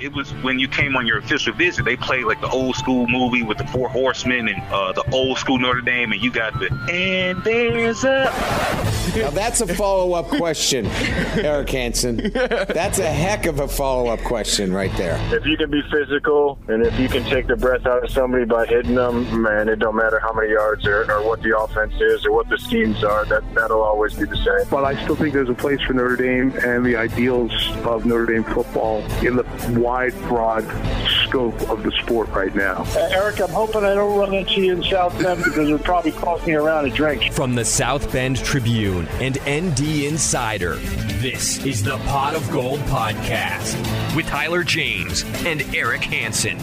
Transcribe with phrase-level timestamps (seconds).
[0.00, 1.84] It was when you came on your official visit.
[1.84, 5.38] They played like the old school movie with the Four Horsemen and uh, the old
[5.38, 8.89] school Notre Dame, and you got the and there's a.
[9.16, 12.30] Now that's a follow up question, Eric Hansen.
[12.32, 15.18] That's a heck of a follow up question right there.
[15.34, 18.44] If you can be physical and if you can take the breath out of somebody
[18.44, 21.94] by hitting them, man, it don't matter how many yards or, or what the offense
[22.00, 23.24] is or what the schemes are.
[23.24, 24.68] That that'll always be the same.
[24.70, 27.52] But I still think there's a place for Notre Dame and the ideals
[27.84, 29.44] of Notre Dame football in the
[29.80, 30.64] wide, broad
[31.30, 32.82] scope of the sport right now.
[32.88, 35.84] Uh, Eric, I'm hoping I don't run into you in South Bend because it would
[35.84, 37.32] probably cost me around a drink.
[37.32, 40.74] From the South Bend Tribune and ND Insider,
[41.20, 43.76] this is the Pot of Gold podcast
[44.16, 46.58] with Tyler James and Eric Hansen.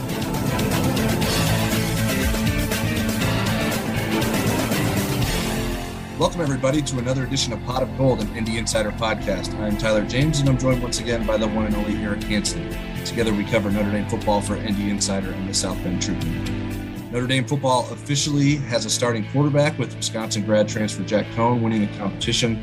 [6.19, 9.53] Welcome, everybody, to another edition of Pot of Gold, an ND Insider podcast.
[9.59, 12.75] I'm Tyler James, and I'm joined once again by the one and only Eric Hansen.
[13.05, 17.11] Together, we cover Notre Dame football for ND Insider and the South Bend Tribune.
[17.11, 21.81] Notre Dame football officially has a starting quarterback with Wisconsin grad transfer Jack Coan winning
[21.81, 22.55] the competition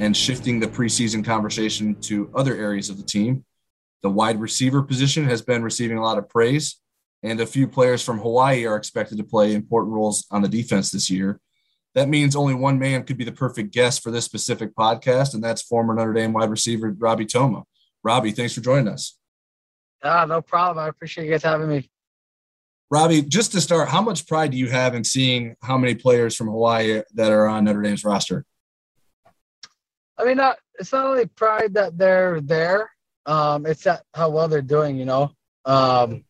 [0.00, 3.44] and shifting the preseason conversation to other areas of the team.
[4.00, 6.80] The wide receiver position has been receiving a lot of praise,
[7.22, 10.90] and a few players from Hawaii are expected to play important roles on the defense
[10.90, 11.38] this year
[11.94, 15.42] that means only one man could be the perfect guest for this specific podcast, and
[15.42, 17.62] that's former Notre Dame wide receiver Robbie Toma.
[18.02, 19.16] Robbie, thanks for joining us.
[20.02, 20.84] Ah, no problem.
[20.84, 21.90] I appreciate you guys having me.
[22.90, 26.36] Robbie, just to start, how much pride do you have in seeing how many players
[26.36, 28.44] from Hawaii that are on Notre Dame's roster?
[30.18, 32.90] I mean, not, it's not only pride that they're there.
[33.26, 34.96] Um, it's that how well they're doing.
[34.96, 35.32] You know,
[35.64, 36.24] um,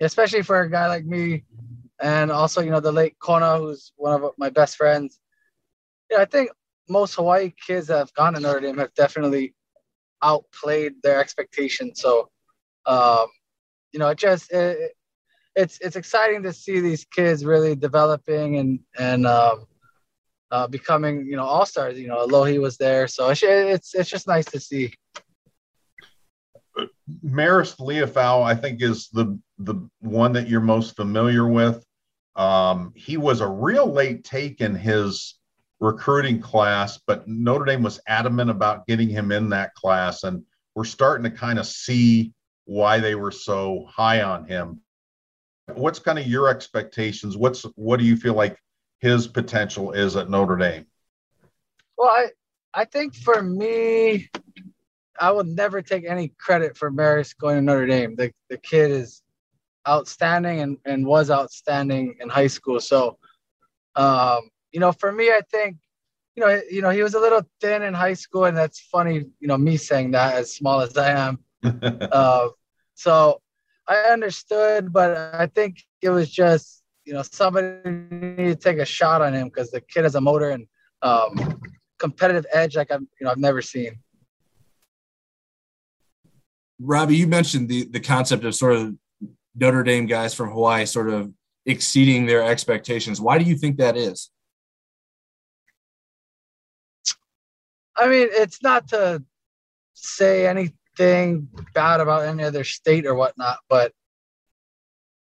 [0.00, 1.44] especially for a guy like me
[2.00, 5.18] and also you know the late Kona, who's one of my best friends.
[6.10, 6.50] Yeah, I think
[6.88, 9.54] most Hawaii kids that have gone to Notre Dame have definitely
[10.22, 12.00] outplayed their expectations.
[12.00, 12.28] So,
[12.86, 13.26] um,
[13.92, 14.92] you know, it just it,
[15.54, 19.66] it's it's exciting to see these kids really developing and and um,
[20.50, 21.98] uh, becoming you know all stars.
[21.98, 24.94] You know, Alohi was there, so it's it's it's just nice to see.
[27.24, 31.84] Marist Liufau, I think, is the the one that you're most familiar with.
[32.36, 35.34] Um, he was a real late take in his
[35.80, 40.84] recruiting class, but Notre Dame was adamant about getting him in that class, and we're
[40.84, 42.32] starting to kind of see
[42.64, 44.80] why they were so high on him.
[45.74, 47.36] What's kind of your expectations?
[47.36, 48.58] What's what do you feel like
[49.00, 50.86] his potential is at Notre Dame?
[51.96, 52.28] Well, I
[52.72, 54.30] I think for me,
[55.18, 58.16] I will never take any credit for Marist going to Notre Dame.
[58.16, 59.22] The the kid is
[59.88, 62.80] outstanding and, and was outstanding in high school.
[62.80, 63.18] So,
[63.96, 65.76] um, you know, for me, I think,
[66.36, 69.24] you know, you know, he was a little thin in high school, and that's funny,
[69.40, 71.38] you know, me saying that as small as I am.
[71.62, 72.48] uh,
[72.94, 73.40] so
[73.88, 78.84] I understood, but I think it was just, you know, somebody needed to take a
[78.84, 80.66] shot on him because the kid has a motor and
[81.02, 81.60] um,
[81.98, 83.98] competitive edge like I've, you know, I've never seen.
[86.80, 88.94] Robbie, you mentioned the the concept of sort of
[89.54, 91.32] Notre Dame guys from Hawaii sort of
[91.66, 93.20] exceeding their expectations.
[93.20, 94.30] Why do you think that is?
[97.96, 99.22] I mean, it's not to
[99.94, 103.92] say anything bad about any other state or whatnot, but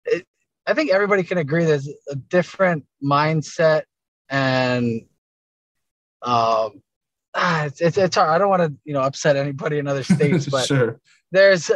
[0.06, 0.26] it,
[0.66, 3.84] I think everybody can agree there's a different mindset
[4.30, 5.02] and
[6.22, 6.82] um,
[7.34, 8.30] ah, it's, it's, it's hard.
[8.30, 11.00] I don't want to, you know, upset anybody in other states, but sure.
[11.32, 11.70] there's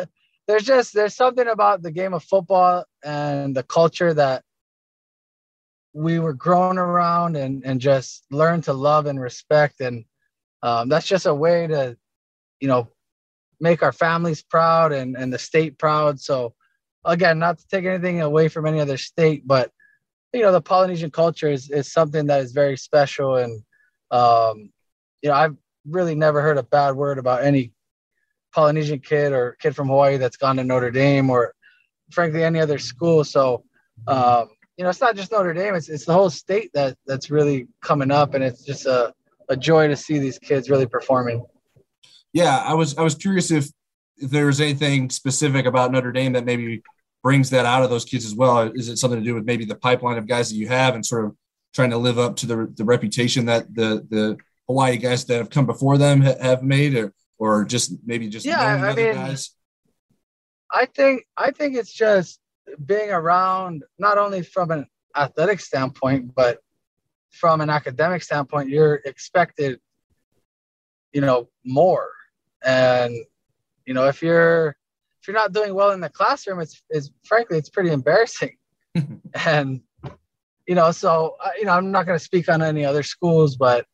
[0.47, 4.43] there's just there's something about the game of football and the culture that
[5.93, 9.79] we were grown around and and just learn to love and respect.
[9.81, 10.05] And
[10.61, 11.97] um, that's just a way to
[12.59, 12.89] you know
[13.59, 16.19] make our families proud and and the state proud.
[16.19, 16.53] So
[17.03, 19.71] again not to take anything away from any other state but
[20.33, 23.37] you know the polynesian culture is, is something that is very special.
[23.37, 23.61] And
[24.11, 24.71] um,
[25.21, 25.55] you know i've
[25.87, 27.71] really never heard a bad word about any
[28.55, 31.53] Polynesian kid or kid from Hawaii that's gone to Notre Dame or
[32.09, 33.25] frankly any other school.
[33.25, 33.65] So
[34.07, 34.47] um,
[34.77, 37.67] you know, it's not just Notre Dame; it's it's the whole state that that's really
[37.81, 39.13] coming up, and it's just a
[39.49, 41.45] a joy to see these kids really performing.
[42.33, 43.69] Yeah, I was I was curious if
[44.17, 46.81] if there's anything specific about Notre Dame that maybe
[47.23, 48.71] brings that out of those kids as well.
[48.75, 51.05] Is it something to do with maybe the pipeline of guys that you have and
[51.05, 51.35] sort of
[51.73, 54.37] trying to live up to the, the reputation that the the
[54.67, 58.45] Hawaii guys that have come before them ha- have made, or or just maybe just
[58.45, 59.51] Yeah, I other mean, guys?
[60.71, 62.39] I think I think it's just
[62.83, 66.59] being around not only from an athletic standpoint, but
[67.31, 69.79] from an academic standpoint, you're expected,
[71.13, 72.09] you know, more.
[72.63, 73.13] And
[73.85, 74.75] you know, if you're
[75.21, 78.55] if you're not doing well in the classroom, it's it's frankly it's pretty embarrassing.
[79.45, 79.81] and
[80.67, 83.85] you know, so you know, I'm not going to speak on any other schools, but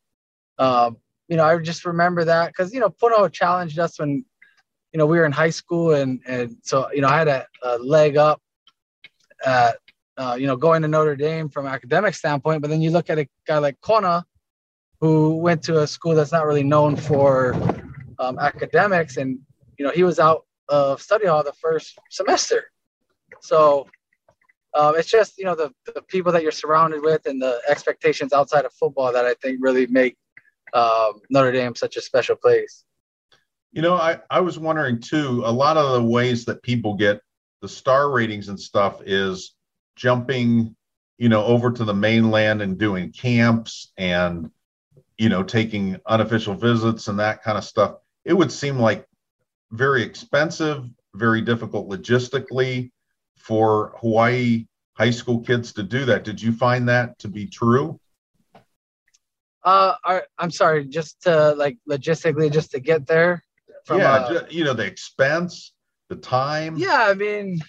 [0.58, 0.96] um,
[1.32, 4.22] you know, I just remember that because you know, Puno challenged us when
[4.92, 7.46] you know we were in high school, and and so you know, I had a,
[7.62, 8.42] a leg up
[9.42, 9.78] at
[10.18, 13.18] uh, you know going to Notre Dame from academic standpoint, but then you look at
[13.18, 14.26] a guy like Kona,
[15.00, 17.54] who went to a school that's not really known for
[18.18, 19.38] um, academics, and
[19.78, 22.70] you know, he was out of study hall the first semester.
[23.40, 23.86] So
[24.74, 28.34] um, it's just you know the, the people that you're surrounded with and the expectations
[28.34, 30.18] outside of football that I think really make
[30.72, 32.84] um, Notre Dame such a special place.
[33.72, 37.20] You know, I, I was wondering too, a lot of the ways that people get
[37.62, 39.54] the star ratings and stuff is
[39.96, 40.76] jumping,
[41.18, 44.50] you know, over to the mainland and doing camps and,
[45.16, 47.96] you know, taking unofficial visits and that kind of stuff.
[48.24, 49.06] It would seem like
[49.70, 50.84] very expensive,
[51.14, 52.90] very difficult logistically
[53.38, 56.24] for Hawaii high school kids to do that.
[56.24, 57.98] Did you find that to be true?
[59.64, 63.44] Uh, I, I'm sorry, just to like logistically, just to get there.
[63.84, 65.72] From, yeah, uh, you know, the expense,
[66.08, 66.76] the time.
[66.76, 67.60] Yeah, I mean,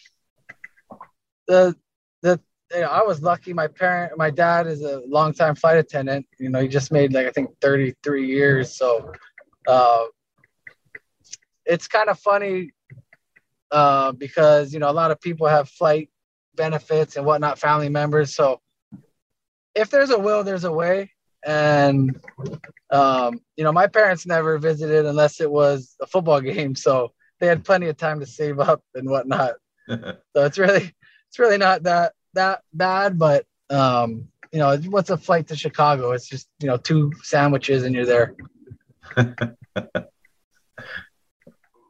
[1.47, 1.75] the
[2.21, 2.39] the
[2.73, 3.53] you know, I was lucky.
[3.53, 6.25] My parent, my dad is a longtime flight attendant.
[6.39, 8.75] You know, he just made like I think 33 years.
[8.75, 9.11] So,
[9.67, 10.05] uh,
[11.65, 12.73] it's kind of funny
[13.71, 16.09] uh, because you know a lot of people have flight
[16.55, 18.35] benefits and whatnot, family members.
[18.35, 18.61] So,
[19.75, 21.12] if there's a will, there's a way.
[21.45, 22.19] And
[22.89, 27.47] um, you know, my parents never visited unless it was a football game, so they
[27.47, 29.53] had plenty of time to save up and whatnot.
[29.89, 30.93] so it's really,
[31.27, 33.17] it's really not that that bad.
[33.17, 36.11] But um, you know, what's a flight to Chicago?
[36.11, 38.35] It's just you know two sandwiches and you're there.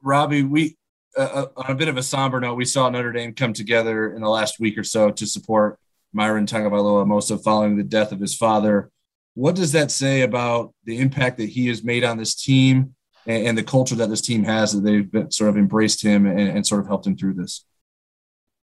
[0.02, 0.78] Robbie, we
[1.18, 4.14] uh, uh, on a bit of a somber note, we saw Notre Dame come together
[4.14, 5.80] in the last week or so to support
[6.12, 8.90] Myron Tagovailoa Amosa following the death of his father.
[9.35, 12.95] What does that say about the impact that he has made on this team
[13.25, 16.25] and, and the culture that this team has that they've been, sort of embraced him
[16.25, 17.65] and, and sort of helped him through this?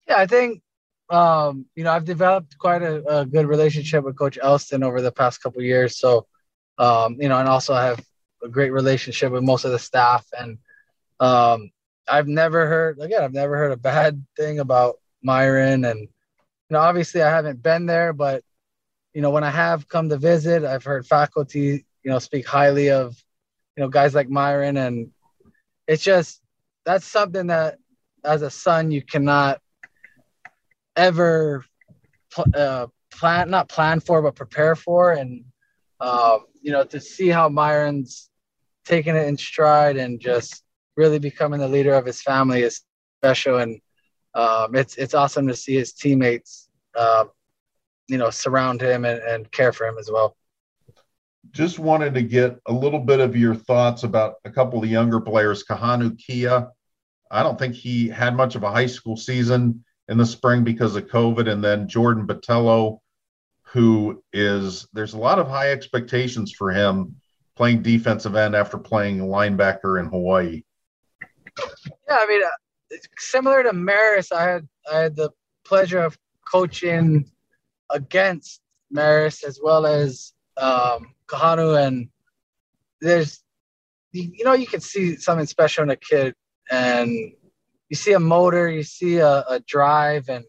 [0.08, 0.62] Yeah, I think
[1.10, 5.12] um, you know I've developed quite a, a, good relationship with Coach Elston over the
[5.12, 5.98] past couple years.
[5.98, 6.26] So
[6.78, 8.04] um, you know, and also I have
[8.42, 10.58] a great relationship with most of the staff, and
[11.20, 11.70] um,
[12.08, 13.22] I've never heard again.
[13.22, 16.08] I've never heard a bad thing about Myron, and you
[16.70, 18.42] know, obviously I haven't been there, but
[19.14, 22.90] you know, when I have come to visit, I've heard faculty you know speak highly
[22.90, 23.16] of
[23.76, 25.10] you know guys like Myron, and
[25.86, 26.40] it's just
[26.84, 27.78] that's something that
[28.24, 29.60] as a son you cannot
[30.96, 31.64] ever
[32.54, 35.12] uh, plan not plan for but prepare for.
[35.12, 35.44] And
[36.00, 38.30] um, you know to see how myron's
[38.84, 40.64] taking it in stride and just
[40.96, 42.82] really becoming the leader of his family is
[43.20, 43.58] special.
[43.58, 43.80] And
[44.34, 47.26] um, it's it's awesome to see his teammates uh,
[48.08, 50.36] you know surround him and, and care for him as well.
[51.50, 55.20] Just wanted to get a little bit of your thoughts about a couple of younger
[55.20, 55.64] players.
[55.64, 56.68] Kahanu kia
[57.30, 60.96] i don't think he had much of a high school season in the spring because
[60.96, 63.00] of COVID, and then Jordan Botelho
[63.72, 67.16] who is there's a lot of high expectations for him
[67.54, 70.62] playing defensive end after playing linebacker in Hawaii.
[72.08, 75.30] Yeah, I mean, uh, similar to Maris, I had I had the
[75.64, 76.16] pleasure of
[76.50, 77.30] coaching
[77.90, 82.08] against Maris as well as um, Kahanu, and
[83.00, 83.42] there's
[84.12, 86.34] you know you can see something special in a kid,
[86.70, 87.10] and
[87.88, 90.44] you see a motor, you see a, a drive, and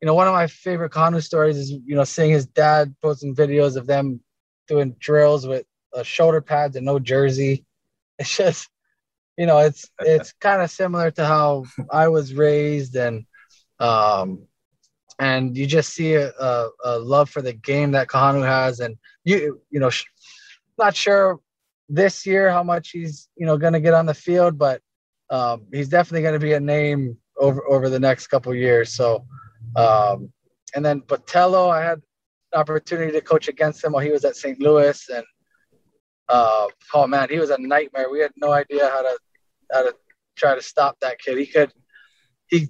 [0.00, 3.34] you know one of my favorite Kahanu stories is you know seeing his dad posting
[3.34, 4.20] videos of them
[4.68, 5.64] doing drills with
[5.94, 7.64] uh, shoulder pads and no jersey.
[8.18, 8.70] It's just
[9.36, 12.96] you know it's it's kind of similar to how I was raised.
[12.96, 13.26] And
[13.78, 14.48] um
[15.18, 16.30] and you just see a,
[16.84, 20.04] a, love for the game that Kahanu has and you you know sh-
[20.78, 21.40] not sure
[21.88, 24.80] this year how much he's you know going to get on the field but
[25.30, 28.92] um, he's definitely going to be a name over over the next couple years.
[28.92, 29.26] So,
[29.76, 30.32] um,
[30.74, 32.00] and then Botelho, I had
[32.54, 34.60] opportunity to coach against him while he was at St.
[34.60, 35.24] Louis, and
[36.28, 38.10] uh, oh man, he was a nightmare.
[38.10, 39.18] We had no idea how to
[39.72, 39.94] how to
[40.36, 41.38] try to stop that kid.
[41.38, 41.72] He could,
[42.48, 42.68] he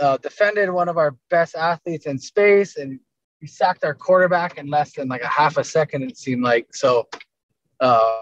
[0.00, 2.98] uh, defended one of our best athletes in space and
[3.40, 6.68] we sacked our quarterback in less than like a half a second, it seemed like.
[6.74, 7.08] So,
[7.80, 8.20] uh,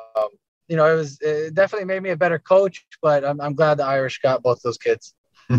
[0.67, 3.77] you know, it was it definitely made me a better coach, but I'm, I'm glad
[3.77, 5.15] the Irish got both those kids.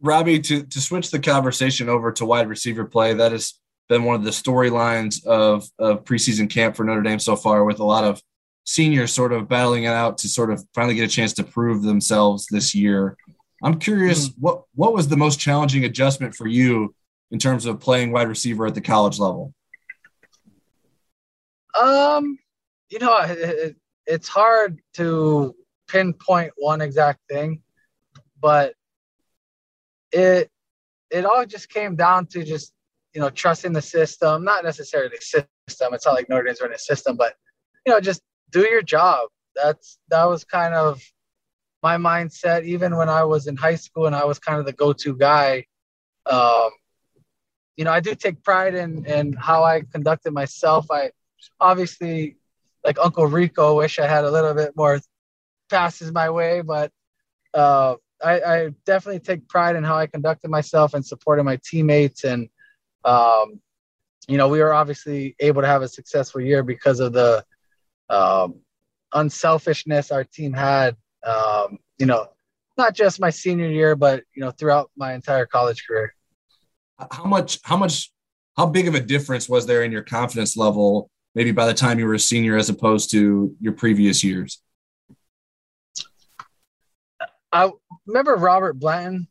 [0.00, 3.54] Robbie, to, to switch the conversation over to wide receiver play, that has
[3.88, 7.78] been one of the storylines of, of preseason camp for Notre Dame so far, with
[7.78, 8.20] a lot of
[8.64, 11.82] seniors sort of battling it out to sort of finally get a chance to prove
[11.82, 13.16] themselves this year.
[13.64, 14.42] I'm curious, mm-hmm.
[14.42, 16.94] what what was the most challenging adjustment for you
[17.30, 19.54] in terms of playing wide receiver at the college level?
[21.80, 22.38] Um,
[22.90, 25.56] you know, it, it, it's hard to
[25.88, 27.62] pinpoint one exact thing,
[28.38, 28.74] but
[30.12, 30.50] it
[31.10, 32.74] it all just came down to just
[33.14, 35.94] you know trusting the system, not necessarily the system.
[35.94, 37.34] It's not like Notre Dame's running a system, but
[37.86, 39.30] you know just do your job.
[39.56, 41.02] That's that was kind of
[41.84, 44.72] my mindset even when I was in high school and I was kind of the
[44.72, 45.66] go-to guy.
[46.24, 46.70] Um,
[47.76, 50.86] you know, I do take pride in in how I conducted myself.
[50.90, 51.10] I
[51.60, 52.38] obviously
[52.84, 54.98] like Uncle Rico wish I had a little bit more
[55.68, 56.90] passes my way, but
[57.52, 62.24] uh, I, I, definitely take pride in how I conducted myself and supported my teammates.
[62.24, 62.48] And,
[63.04, 63.60] um,
[64.26, 67.44] you know, we were obviously able to have a successful year because of the
[68.10, 68.56] um,
[69.12, 72.26] unselfishness our team had, um, you know,
[72.76, 76.14] not just my senior year, but, you know, throughout my entire college career.
[77.10, 78.12] How much, how much,
[78.56, 81.98] how big of a difference was there in your confidence level, maybe by the time
[81.98, 84.60] you were a senior as opposed to your previous years?
[87.52, 87.70] I
[88.06, 89.28] remember Robert Blanton.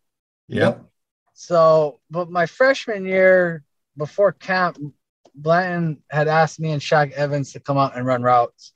[0.47, 0.85] Yep.
[1.33, 3.63] So, but my freshman year
[3.97, 4.77] before camp,
[5.35, 8.73] Blanton had asked me and Shaq Evans to come out and run routes.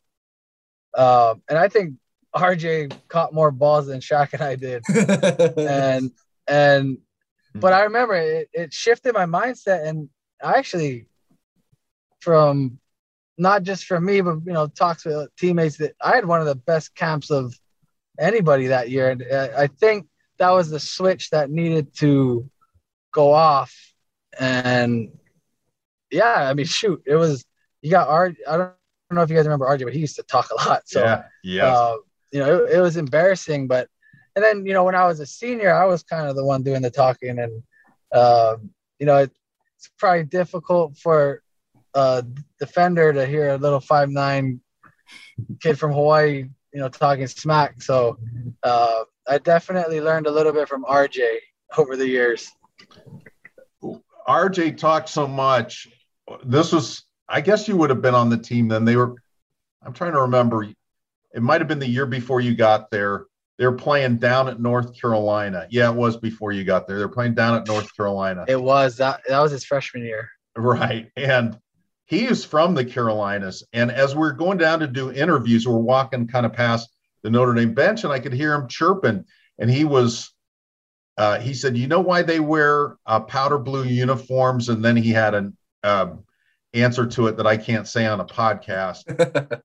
[0.93, 1.93] Uh, and I think
[2.35, 4.83] RJ caught more balls than Shaq and I did.
[5.57, 6.11] and
[6.47, 6.97] and
[7.55, 10.09] but I remember it, it shifted my mindset and
[10.43, 11.07] I actually
[12.19, 12.79] from
[13.37, 16.47] not just from me, but you know, talks with teammates that I had one of
[16.47, 17.53] the best camps of
[18.19, 19.11] anybody that year.
[19.11, 20.07] And uh, I think
[20.39, 22.49] that was the switch that needed to
[23.13, 23.75] go off.
[24.39, 25.11] And
[26.11, 27.45] yeah, I mean, shoot, it was
[27.81, 28.37] you got RJ.
[28.47, 28.73] I don't
[29.11, 30.87] know if you guys remember RJ, but he used to talk a lot.
[30.87, 31.67] So yeah, yeah.
[31.67, 31.95] Uh,
[32.31, 33.67] you know, it, it, was embarrassing.
[33.67, 33.87] But
[34.35, 36.63] and then you know, when I was a senior, I was kind of the one
[36.63, 37.63] doing the talking, and
[38.11, 38.57] uh,
[38.99, 39.31] you know, it,
[39.77, 41.41] it's probably difficult for
[41.93, 42.25] a
[42.59, 44.61] defender to hear a little five nine
[45.61, 47.81] kid from Hawaii you know, talking smack.
[47.81, 48.19] So
[48.61, 51.37] uh, I definitely learned a little bit from RJ
[51.77, 52.51] over the years.
[54.27, 55.87] RJ talked so much.
[56.45, 58.85] This was, I guess, you would have been on the team then.
[58.85, 59.15] They were,
[59.83, 60.67] I'm trying to remember.
[61.37, 63.27] It might have been the year before you got there.
[63.59, 65.67] They were playing down at North Carolina.
[65.69, 66.97] Yeah, it was before you got there.
[66.97, 68.43] They're playing down at North Carolina.
[68.47, 69.21] It was that.
[69.27, 70.29] That was his freshman year.
[70.55, 71.59] Right, and
[72.05, 73.63] he is from the Carolinas.
[73.71, 76.89] And as we're going down to do interviews, we're walking kind of past
[77.21, 79.23] the Notre Dame bench, and I could hear him chirping.
[79.59, 80.33] And he was,
[81.17, 85.11] uh, he said, "You know why they wear uh, powder blue uniforms?" And then he
[85.11, 86.13] had an uh,
[86.83, 89.07] answer to it that I can't say on a podcast.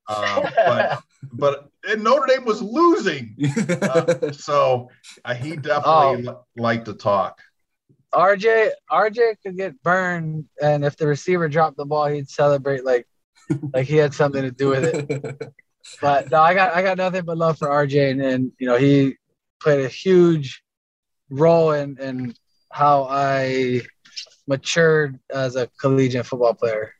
[0.09, 1.02] Um, but
[1.33, 3.37] but Notre Dame was losing,
[3.83, 4.88] uh, so
[5.25, 6.45] uh, he definitely oh.
[6.57, 7.38] liked to talk.
[8.14, 13.07] RJ RJ could get burned, and if the receiver dropped the ball, he'd celebrate like
[13.73, 15.52] like he had something to do with it.
[16.00, 18.76] But no, I got I got nothing but love for RJ, and, and you know
[18.76, 19.16] he
[19.61, 20.62] played a huge
[21.31, 22.35] role in in
[22.71, 23.83] how I
[24.47, 26.92] matured as a collegiate football player.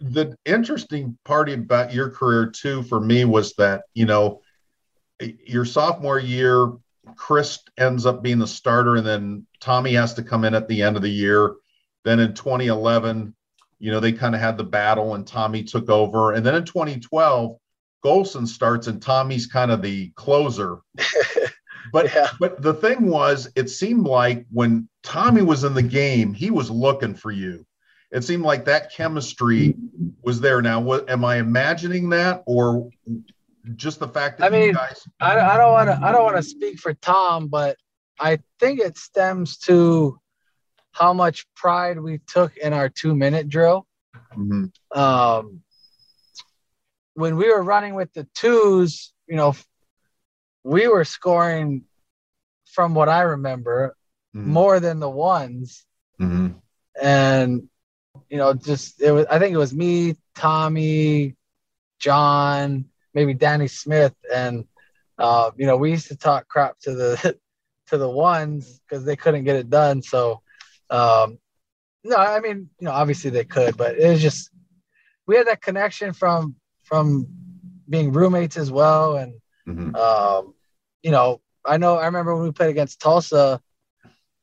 [0.00, 4.42] The interesting part about your career too, for me, was that you know
[5.46, 6.72] your sophomore year
[7.14, 10.82] Chris ends up being the starter, and then Tommy has to come in at the
[10.82, 11.54] end of the year.
[12.04, 13.34] Then in 2011,
[13.78, 16.32] you know, they kind of had the battle, and Tommy took over.
[16.32, 17.56] And then in 2012,
[18.04, 20.78] Golson starts, and Tommy's kind of the closer.
[21.92, 22.28] But yeah.
[22.38, 26.70] but the thing was, it seemed like when Tommy was in the game, he was
[26.70, 27.65] looking for you.
[28.16, 29.74] It seemed like that chemistry
[30.22, 30.62] was there.
[30.62, 32.88] Now, what am I imagining that, or
[33.74, 36.36] just the fact that I mean, guys- I, I don't want to I don't want
[36.36, 37.76] to speak for Tom, but
[38.18, 40.18] I think it stems to
[40.92, 43.86] how much pride we took in our two minute drill.
[44.34, 44.98] Mm-hmm.
[44.98, 45.60] Um,
[47.12, 49.54] when we were running with the twos, you know,
[50.64, 51.84] we were scoring,
[52.72, 53.94] from what I remember,
[54.34, 54.50] mm-hmm.
[54.50, 55.84] more than the ones.
[56.18, 56.52] Mm-hmm.
[57.02, 57.68] And
[58.28, 59.26] you know, just it was.
[59.26, 61.34] I think it was me, Tommy,
[61.98, 64.64] John, maybe Danny Smith, and
[65.18, 67.36] uh, you know, we used to talk crap to the
[67.88, 70.02] to the ones because they couldn't get it done.
[70.02, 70.40] So,
[70.90, 71.38] um,
[72.04, 74.50] no, I mean, you know, obviously they could, but it was just
[75.26, 77.26] we had that connection from from
[77.88, 79.34] being roommates as well, and
[79.66, 79.94] Mhm.
[79.96, 80.54] um,
[81.02, 83.60] you know, I know I remember when we played against Tulsa,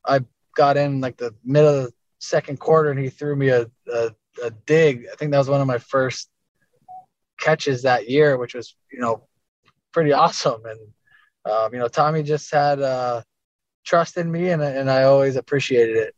[0.06, 0.22] I
[0.56, 4.12] got in like the middle of second quarter, and he threw me a, a
[4.44, 5.06] a dig.
[5.12, 6.30] I think that was one of my first
[7.40, 9.28] catches that year, which was you know
[9.92, 10.62] pretty awesome.
[10.66, 10.80] And
[11.52, 13.22] um, you know, Tommy just had uh,
[13.86, 16.16] trust in me, and and I always appreciated it.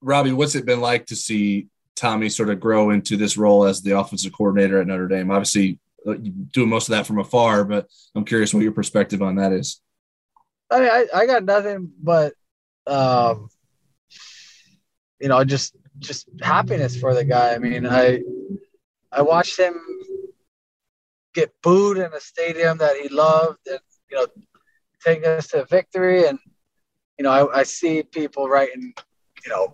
[0.00, 3.80] Robbie, what's it been like to see Tommy sort of grow into this role as
[3.80, 5.30] the offensive coordinator at Notre Dame?
[5.30, 6.14] Obviously, uh,
[6.52, 9.80] doing most of that from afar, but I'm curious what your perspective on that is.
[10.70, 12.34] I mean, I, I got nothing but,
[12.86, 13.48] um,
[15.24, 17.54] you know, just just happiness for the guy.
[17.54, 18.20] I mean, I
[19.10, 19.74] I watched him
[21.32, 24.26] get booed in a stadium that he loved, and you know,
[25.02, 26.26] take us to victory.
[26.26, 26.38] And
[27.18, 28.92] you know, I, I see people writing,
[29.46, 29.72] you know,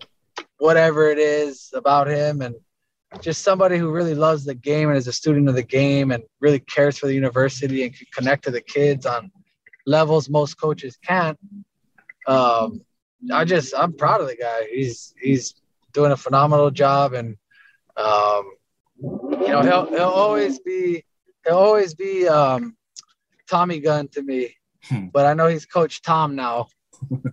[0.59, 2.55] whatever it is about him, and
[3.19, 6.23] just somebody who really loves the game and is a student of the game and
[6.39, 9.29] really cares for the university and can connect to the kids on
[9.85, 11.37] levels most coaches can't.
[12.25, 12.85] Um,
[13.31, 14.67] I just I'm proud of the guy.
[14.71, 15.55] He's he's
[15.93, 17.37] doing a phenomenal job, and
[17.97, 18.51] um,
[19.01, 21.03] you know he'll he'll always be
[21.45, 22.75] he'll always be um,
[23.49, 24.55] Tommy Gun to me.
[25.13, 26.67] But I know he's Coach Tom now,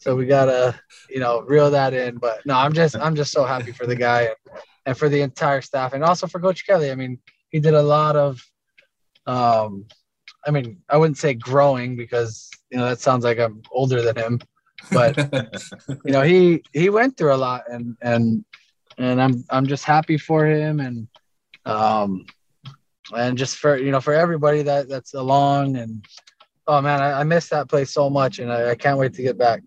[0.01, 0.79] so we gotta
[1.09, 2.19] you know reel that in.
[2.19, 4.37] But no, I'm just I'm just so happy for the guy and,
[4.87, 6.91] and for the entire staff, and also for Coach Kelly.
[6.91, 7.19] I mean,
[7.51, 8.45] he did a lot of
[9.27, 9.87] um,
[10.47, 14.17] I mean, I wouldn't say growing because you know that sounds like I'm older than
[14.17, 14.41] him,
[14.93, 15.17] but
[16.05, 18.45] you know he he went through a lot, and and
[18.97, 21.09] and I'm I'm just happy for him, and
[21.65, 22.25] um
[23.15, 26.05] and just for you know for everybody that that's along, and
[26.67, 29.23] oh man, I, I miss that place so much, and I, I can't wait to
[29.23, 29.63] get back.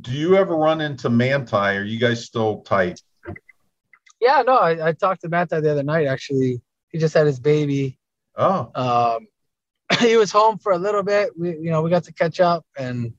[0.00, 1.56] Do you ever run into Manti?
[1.56, 3.00] Are you guys still tight?
[4.20, 6.06] Yeah, no, I, I talked to manti the other night.
[6.06, 7.98] Actually, he just had his baby.
[8.34, 9.28] Oh, um,
[10.00, 11.30] he was home for a little bit.
[11.38, 13.12] We, you know, we got to catch up, and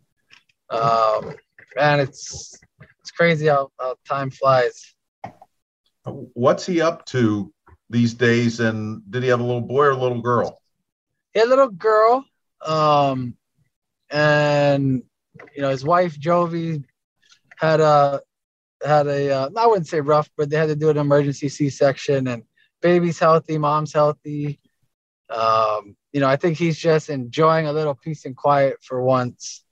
[0.69, 1.36] um,
[1.75, 2.60] man, it's
[2.99, 4.95] it's crazy how, how time flies.
[6.06, 7.53] what's he up to
[7.89, 8.60] these days?
[8.60, 10.62] And did he have a little boy or a little girl?
[11.36, 12.25] A little girl,
[12.65, 13.36] um,
[14.10, 15.03] and
[15.56, 16.84] you know, his wife Jovi
[17.58, 18.21] had a
[18.84, 22.27] had a uh, I wouldn't say rough, but they had to do an emergency C-section,
[22.27, 22.43] and
[22.82, 24.60] baby's healthy, mom's healthy.
[25.30, 29.63] Um, you know, I think he's just enjoying a little peace and quiet for once,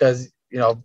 [0.00, 0.82] because you know,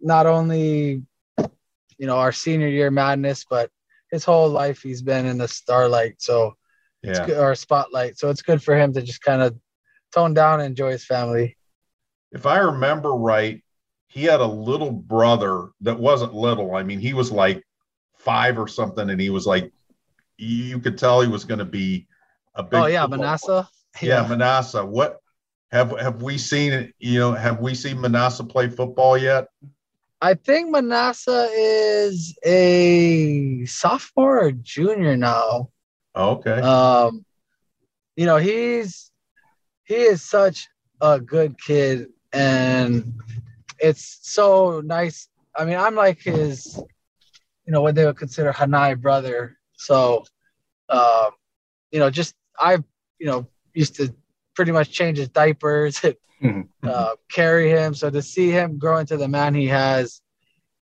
[0.00, 1.02] not only
[1.38, 3.70] you know our senior year madness, but
[4.10, 6.54] his whole life he's been in the starlight, so
[7.02, 7.26] it's Yeah.
[7.26, 8.18] good, or spotlight.
[8.18, 9.56] So it's good for him to just kind of
[10.12, 11.56] tone down and enjoy his family.
[12.32, 13.62] If I remember right,
[14.08, 16.74] he had a little brother that wasn't little.
[16.74, 17.62] I mean, he was like
[18.18, 19.72] five or something, and he was like,
[20.36, 22.08] you could tell he was going to be
[22.56, 22.82] a big.
[22.82, 23.68] oh yeah, football Manasseh.
[24.02, 24.84] Yeah, Manasseh.
[24.84, 25.20] What
[25.74, 26.92] have have we seen?
[26.98, 29.48] You know, have we seen Manasseh play football yet?
[30.20, 35.70] I think Manasseh is a sophomore or junior now.
[36.14, 36.60] Okay.
[36.60, 37.24] Um,
[38.16, 39.10] you know, he's
[39.84, 40.68] he is such
[41.00, 43.20] a good kid, and
[43.80, 45.28] it's so nice.
[45.56, 46.80] I mean, I'm like his,
[47.66, 49.58] you know, what they would consider Hanai brother.
[49.72, 50.24] So,
[50.88, 51.30] um,
[51.90, 52.84] you know, just I've
[53.18, 54.14] you know, used to
[54.54, 56.00] pretty much change his diapers,
[56.82, 57.94] uh, carry him.
[57.94, 60.20] So to see him grow into the man he has,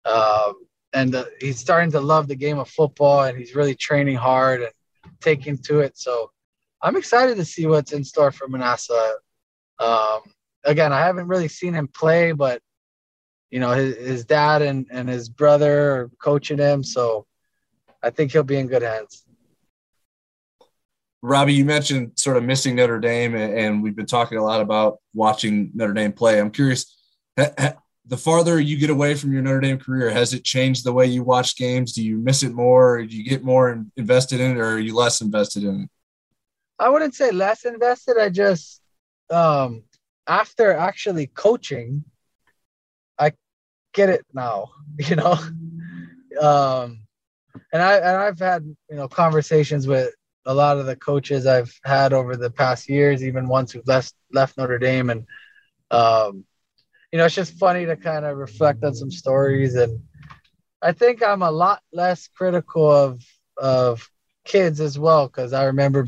[0.05, 0.55] um,
[0.93, 4.63] and uh, he's starting to love the game of football, and he's really training hard
[4.63, 4.73] and
[5.21, 5.99] taking to it.
[5.99, 6.31] So
[6.83, 9.15] I'm excited to see what's in store for Manasseh.
[9.79, 10.21] Um,
[10.65, 12.61] again, I haven't really seen him play, but
[13.51, 17.27] you know, his, his dad and, and his brother are coaching him, so
[18.03, 19.24] I think he'll be in good hands.
[21.25, 24.99] Robbie, you mentioned sort of missing Notre Dame, and we've been talking a lot about
[25.15, 26.39] watching Notre Dame play.
[26.39, 26.99] I'm curious,
[27.37, 31.07] the farther you get away from your Notre Dame career, has it changed the way
[31.07, 31.95] you watch games?
[31.95, 33.03] Do you miss it more?
[33.03, 35.91] Do you get more invested in it, or are you less invested in it?
[36.79, 38.19] I wouldn't say less invested.
[38.21, 38.83] I just
[39.31, 39.85] um
[40.27, 42.05] after actually coaching,
[43.19, 43.33] I
[43.95, 45.39] get it now, you know.
[46.39, 47.07] Um
[47.73, 50.13] and I and I've had, you know, conversations with
[50.47, 54.15] a lot of the coaches I've had over the past years, even ones who've left
[54.33, 55.27] left Notre Dame and
[55.91, 56.45] um
[57.13, 60.01] you know, it's just funny to kind of reflect on some stories and
[60.83, 63.23] I think I'm a lot less critical of
[63.57, 64.09] of
[64.45, 66.07] kids as well because I remember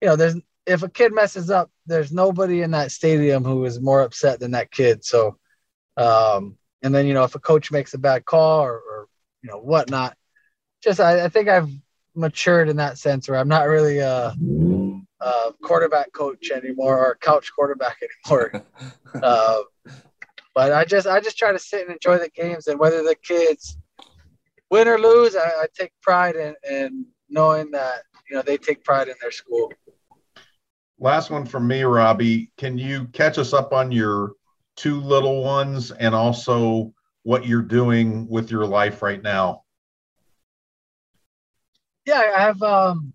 [0.00, 3.80] you know, there's if a kid messes up, there's nobody in that stadium who is
[3.80, 5.04] more upset than that kid.
[5.04, 5.38] So,
[5.96, 9.08] um, and then you know if a coach makes a bad call or, or
[9.42, 10.16] you know whatnot,
[10.82, 11.70] just I, I, think I've
[12.16, 14.34] matured in that sense where I'm not really a,
[15.20, 18.64] a quarterback coach anymore or couch quarterback anymore.
[19.22, 19.60] uh,
[20.54, 23.14] but I just I just try to sit and enjoy the games and whether the
[23.14, 23.76] kids
[24.70, 28.84] win or lose, I, I take pride in, in knowing that you know they take
[28.84, 29.72] pride in their school.
[30.98, 32.50] Last one from me, Robbie.
[32.56, 34.32] Can you catch us up on your
[34.76, 39.62] two little ones and also what you're doing with your life right now?
[42.06, 43.12] Yeah, I have um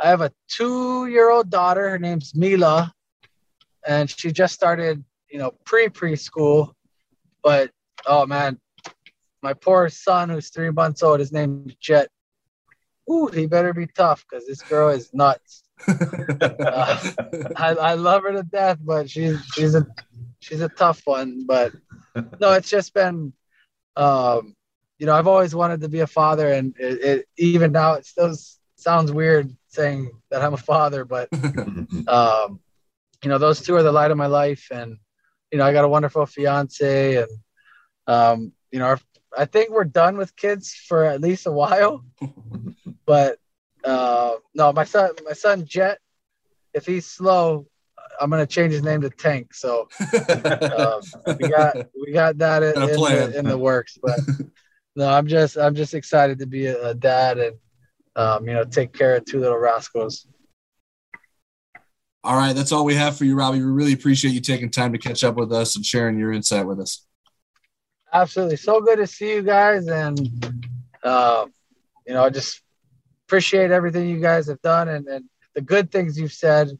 [0.00, 1.90] I have a two-year-old daughter.
[1.90, 2.92] Her name's Mila,
[3.86, 6.72] and she just started, you know, pre preschool.
[7.42, 7.70] But
[8.06, 8.58] oh man,
[9.42, 12.08] my poor son, who's three months old, his name's Jet.
[13.10, 15.64] Ooh, he better be tough because this girl is nuts.
[15.88, 16.98] uh,
[17.56, 19.86] I, I love her to death, but she's she's a
[20.40, 21.44] she's a tough one.
[21.46, 21.72] But
[22.40, 23.32] no, it's just been,
[23.96, 24.54] um,
[24.98, 28.06] you know, I've always wanted to be a father, and it, it even now it
[28.06, 28.34] still
[28.76, 31.28] sounds weird saying that I'm a father, but
[32.08, 32.60] um,
[33.22, 34.98] you know, those two are the light of my life, and
[35.52, 37.30] you know, I got a wonderful fiance, and
[38.06, 39.00] um, you know, our,
[39.36, 42.04] I think we're done with kids for at least a while,
[43.06, 43.38] but
[43.84, 45.98] uh, no, my son, my son Jet,
[46.74, 47.66] if he's slow,
[48.20, 49.54] I'm gonna change his name to Tank.
[49.54, 51.00] So um,
[51.40, 53.98] we got we got that in, in, the, in, the, works.
[54.02, 54.18] But
[54.98, 57.56] no, I'm just I'm just excited to be a, a dad and
[58.16, 60.26] um, you know take care of two little rascals.
[62.24, 63.60] All right, that's all we have for you, Robbie.
[63.60, 66.66] We really appreciate you taking time to catch up with us and sharing your insight
[66.66, 67.06] with us.
[68.12, 70.18] Absolutely, so good to see you guys, and
[71.04, 71.46] uh,
[72.04, 72.60] you know, I just
[73.28, 76.76] appreciate everything you guys have done and, and the good things you've said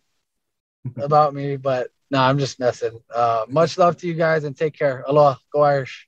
[0.96, 1.56] about me.
[1.56, 2.98] But no, I'm just messing.
[3.14, 5.04] Uh, much love to you guys and take care.
[5.06, 5.36] Aloha.
[5.52, 6.07] Go Irish.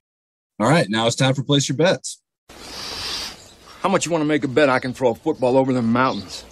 [0.61, 0.91] All right.
[0.91, 2.21] Now it's time for place your bets.
[3.81, 5.81] How much you want to make a bet I can throw a football over the
[5.81, 6.45] mountains?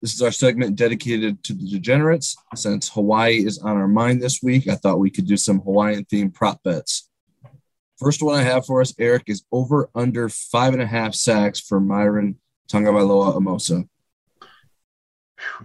[0.00, 2.36] This is our segment dedicated to the degenerates.
[2.54, 6.04] Since Hawaii is on our mind this week, I thought we could do some Hawaiian
[6.04, 7.10] themed prop bets.
[7.98, 11.58] First one I have for us, Eric, is over under five and a half sacks
[11.58, 12.38] for Myron
[12.70, 13.88] Tagovailoa Amosa.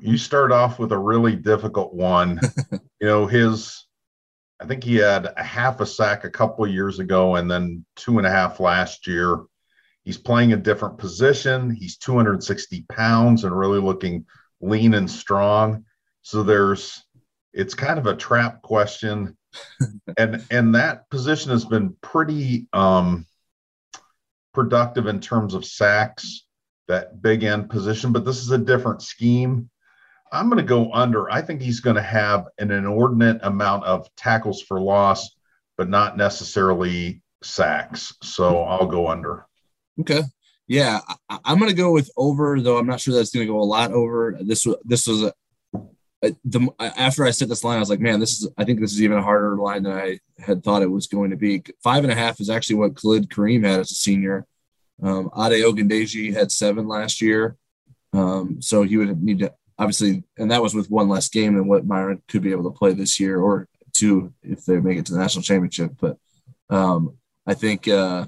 [0.01, 2.39] You start off with a really difficult one.
[2.71, 3.84] you know, his,
[4.59, 7.85] I think he had a half a sack a couple of years ago and then
[7.95, 9.43] two and a half last year.
[10.03, 11.71] He's playing a different position.
[11.71, 14.25] He's 260 pounds and really looking
[14.61, 15.85] lean and strong.
[16.21, 17.03] So there's,
[17.53, 19.35] it's kind of a trap question
[20.17, 23.25] and and that position has been pretty um,
[24.53, 26.45] productive in terms of sacks,
[26.87, 28.11] that big end position.
[28.11, 29.69] But this is a different scheme.
[30.31, 31.31] I'm going to go under.
[31.31, 35.35] I think he's going to have an inordinate amount of tackles for loss,
[35.77, 38.13] but not necessarily sacks.
[38.21, 39.45] So I'll go under.
[39.99, 40.21] Okay.
[40.67, 43.53] Yeah, I, am going to go with over, though I'm not sure that's going to
[43.53, 44.35] go a lot over.
[44.41, 45.33] This was this was a,
[46.43, 48.49] the after I set this line, I was like, man, this is.
[48.57, 51.29] I think this is even a harder line than I had thought it was going
[51.29, 51.63] to be.
[51.83, 54.47] Five and a half is actually what Khalid Kareem had as a senior.
[55.03, 57.57] Um, Ade Ogundeji had seven last year,
[58.13, 61.67] um, so he would need to obviously, and that was with one less game than
[61.67, 65.05] what Myron could be able to play this year, or two if they make it
[65.07, 65.93] to the national championship.
[65.99, 66.17] But
[66.69, 68.25] um, I think, uh,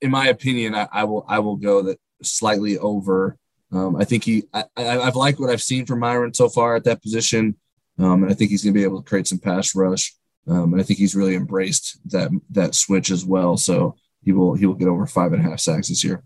[0.00, 3.38] in my opinion, I, I will I will go that slightly over
[3.72, 6.84] um, I think he, I, have liked what I've seen from Myron so far at
[6.84, 7.56] that position,
[7.98, 10.14] um, and I think he's going to be able to create some pass rush.
[10.46, 13.58] Um, and I think he's really embraced that that switch as well.
[13.58, 16.24] So he will he will get over five and a half sacks this year.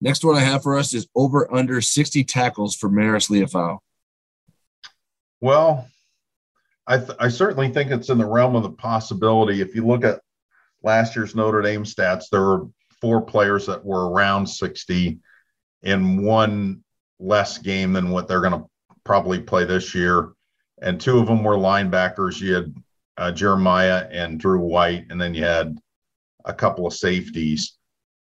[0.00, 3.78] Next one I have for us is over under 60 tackles for Maris Liufau.
[5.40, 5.88] Well,
[6.86, 9.60] I, th- I certainly think it's in the realm of the possibility.
[9.60, 10.20] If you look at
[10.82, 12.66] last year's Notre Dame stats, there were
[13.00, 15.18] four players that were around 60
[15.82, 16.82] in one
[17.18, 18.66] less game than what they're going to
[19.04, 20.32] probably play this year.
[20.82, 22.40] And two of them were linebackers.
[22.40, 22.74] You had
[23.16, 25.78] uh, Jeremiah and Drew White, and then you had
[26.44, 27.76] a couple of safeties.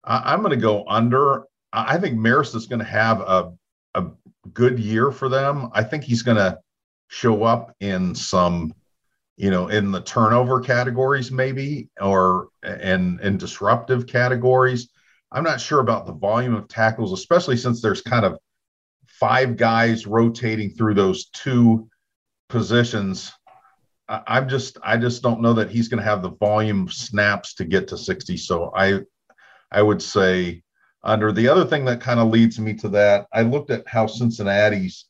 [0.04, 1.46] I, am going to go under.
[1.74, 3.54] I think Marist is going to have a,
[3.96, 4.08] a
[4.54, 5.70] good year for them.
[5.74, 6.60] I think he's going to
[7.08, 8.74] show up in some,
[9.38, 14.90] you know, in the turnover categories, maybe, or and in disruptive categories.
[15.32, 18.38] I'm not sure about the volume of tackles, especially since there's kind of
[19.08, 21.88] five guys rotating through those two
[22.50, 23.32] positions.
[24.10, 26.94] I, am just I just don't know that he's going to have the volume of
[26.94, 28.36] snaps to get to 60.
[28.36, 29.02] So I
[29.72, 30.64] I would say
[31.04, 31.32] under.
[31.32, 35.06] The other thing that kind of leads me to that, I looked at how Cincinnati's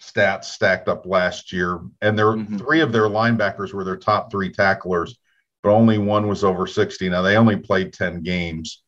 [0.00, 2.58] stats stacked up last year, and their Mm-hmm.
[2.58, 5.18] three of their linebackers were their top three tacklers,
[5.62, 7.08] but only one was over 60.
[7.08, 8.82] Now they only played 10 games.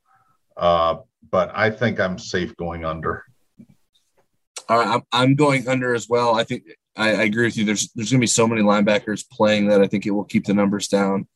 [0.56, 0.96] Uh,
[1.30, 3.24] but I think I'm safe going under.
[4.68, 6.34] All right, I'm, I'm going under as well.
[6.34, 6.64] I think
[6.96, 7.64] I, I agree with you.
[7.64, 10.44] There's there's going to be so many linebackers playing that I think it will keep
[10.44, 11.26] the numbers down.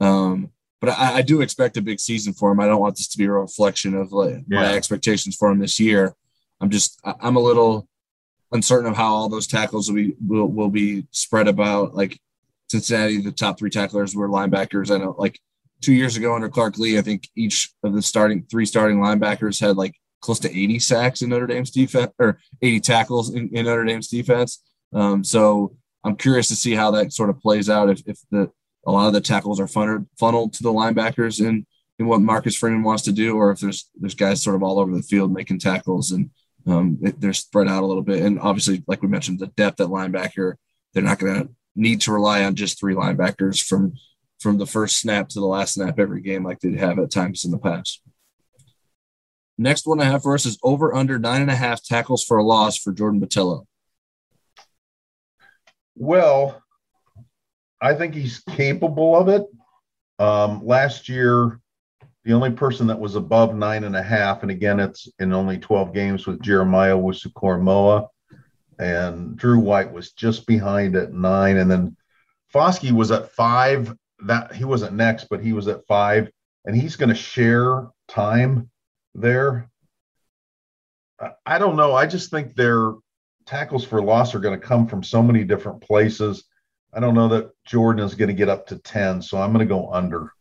[0.00, 2.60] Um, but I, I do expect a big season for him.
[2.60, 5.80] I don't want this to be a reflection of like my expectations for him this
[5.80, 6.14] year.
[6.60, 7.88] I'm just I'm a little
[8.52, 11.94] uncertain of how all those tackles will be will, will be spread about.
[11.94, 12.18] Like
[12.70, 14.94] Cincinnati, the top three tacklers were linebackers.
[14.94, 15.40] I know like
[15.80, 19.60] two years ago under Clark Lea, I think each of the starting three starting linebackers
[19.60, 23.66] had like close to 80 sacks in Notre Dame's defense or 80 tackles in, in
[23.66, 24.62] Notre Dame's defense.
[24.92, 28.50] Um, so I'm curious to see how that sort of plays out if, if the
[28.88, 31.66] a lot of the tackles are funneled, funneled to the linebackers in,
[31.98, 34.78] in what Marcus Freeman wants to do, or if there's there's guys sort of all
[34.78, 36.30] over the field making tackles and
[36.66, 38.22] um, they're spread out a little bit.
[38.22, 40.54] And obviously, like we mentioned, the depth at linebacker,
[40.94, 43.92] they're not going to need to rely on just three linebackers from
[44.40, 47.44] from the first snap to the last snap every game like they have at times
[47.44, 48.00] in the past.
[49.58, 52.38] Next one I have for us is over under nine and a half tackles for
[52.38, 53.66] a loss for Jordan Botelho.
[55.94, 56.62] Well,
[57.80, 59.44] I think he's capable of it.
[60.18, 61.60] Um, last year,
[62.24, 65.58] the only person that was above nine and a half, and again, it's in only
[65.58, 68.08] 12 games with Jeremiah Owusu-Koramoah,
[68.78, 71.96] and Drew White was just behind at nine, and then
[72.52, 73.94] Foskey was at five.
[74.20, 76.28] That he wasn't next, but he was at five,
[76.64, 78.68] and he's going to share time
[79.14, 79.70] there.
[81.46, 81.94] I don't know.
[81.94, 82.92] I just think their
[83.46, 86.44] tackles for loss are going to come from so many different places.
[86.92, 89.66] I don't know that Jordan is going to get up to 10, so I'm going
[89.66, 90.32] to go under.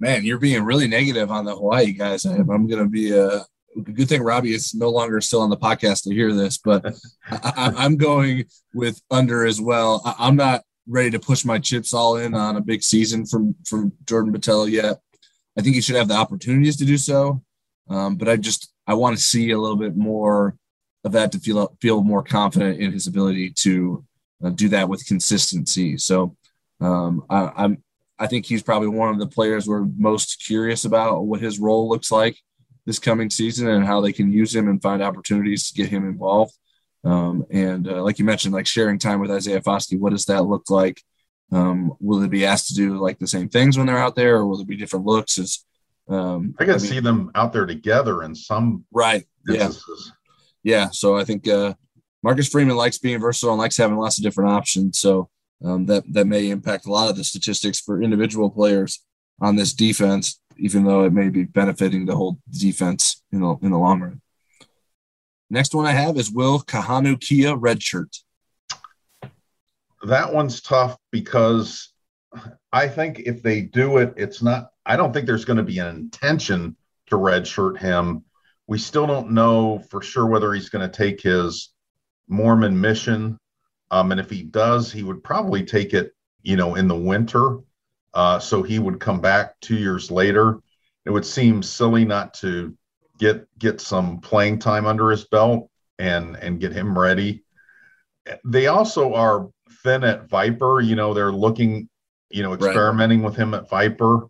[0.00, 2.26] Man, you're being really negative on the Hawaii guys.
[2.26, 3.40] I, I'm going to be uh,
[3.82, 6.84] good thing Robbie is no longer still on the podcast to hear this, but
[7.30, 10.02] I, I'm going with under as well.
[10.04, 13.54] I, I'm not ready to push my chips all in on a big season from
[13.64, 14.98] from Jordan Botelho yet.
[15.58, 17.42] I think he should have the opportunities to do so,
[17.88, 20.56] um, but I just I want to see a little bit more
[21.04, 24.04] of that to feel feel more confident in his ability to
[24.44, 25.96] uh, do that with consistency.
[25.98, 26.36] So
[26.80, 27.82] um, I, I'm
[28.18, 31.88] I think he's probably one of the players we're most curious about what his role
[31.88, 32.38] looks like
[32.86, 36.08] this coming season and how they can use him and find opportunities to get him
[36.08, 36.54] involved.
[37.04, 40.44] Um, and uh, like you mentioned, like sharing time with Isaiah Foskey, what does that
[40.44, 41.02] look like?
[41.52, 44.36] Um, will they be asked to do like the same things when they're out there,
[44.36, 45.38] or will it be different looks?
[45.38, 45.64] Is
[46.08, 49.24] um, I can mean- see them out there together in some right.
[49.48, 49.70] Yeah,
[50.64, 50.88] yeah.
[50.90, 51.74] So I think uh,
[52.26, 54.98] Marcus Freeman likes being versatile and likes having lots of different options.
[54.98, 55.30] So
[55.64, 59.00] um, that that may impact a lot of the statistics for individual players
[59.40, 63.70] on this defense, even though it may be benefiting the whole defense in the in
[63.70, 64.20] the long run.
[65.50, 68.18] Next one I have is Will Kahanu Kia redshirt.
[70.02, 71.92] That one's tough because
[72.72, 75.78] I think if they do it, it's not, I don't think there's going to be
[75.78, 76.74] an intention
[77.06, 78.24] to redshirt him.
[78.66, 81.72] We still don't know for sure whether he's going to take his
[82.28, 83.38] Mormon mission.
[83.90, 86.12] Um, and if he does, he would probably take it,
[86.42, 87.58] you know, in the winter.
[88.14, 90.60] Uh, so he would come back two years later.
[91.04, 92.76] It would seem silly not to
[93.18, 97.44] get get some playing time under his belt and and get him ready.
[98.44, 99.48] They also are
[99.82, 100.80] thin at Viper.
[100.80, 101.88] You know, they're looking,
[102.30, 104.26] you know, experimenting with him at Viper.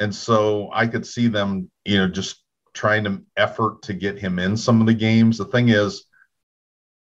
[0.00, 4.40] And so I could see them, you know, just trying to effort to get him
[4.40, 5.38] in some of the games.
[5.38, 6.06] The thing is,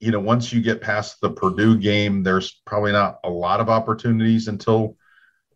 [0.00, 3.68] you know, once you get past the Purdue game, there's probably not a lot of
[3.68, 4.96] opportunities until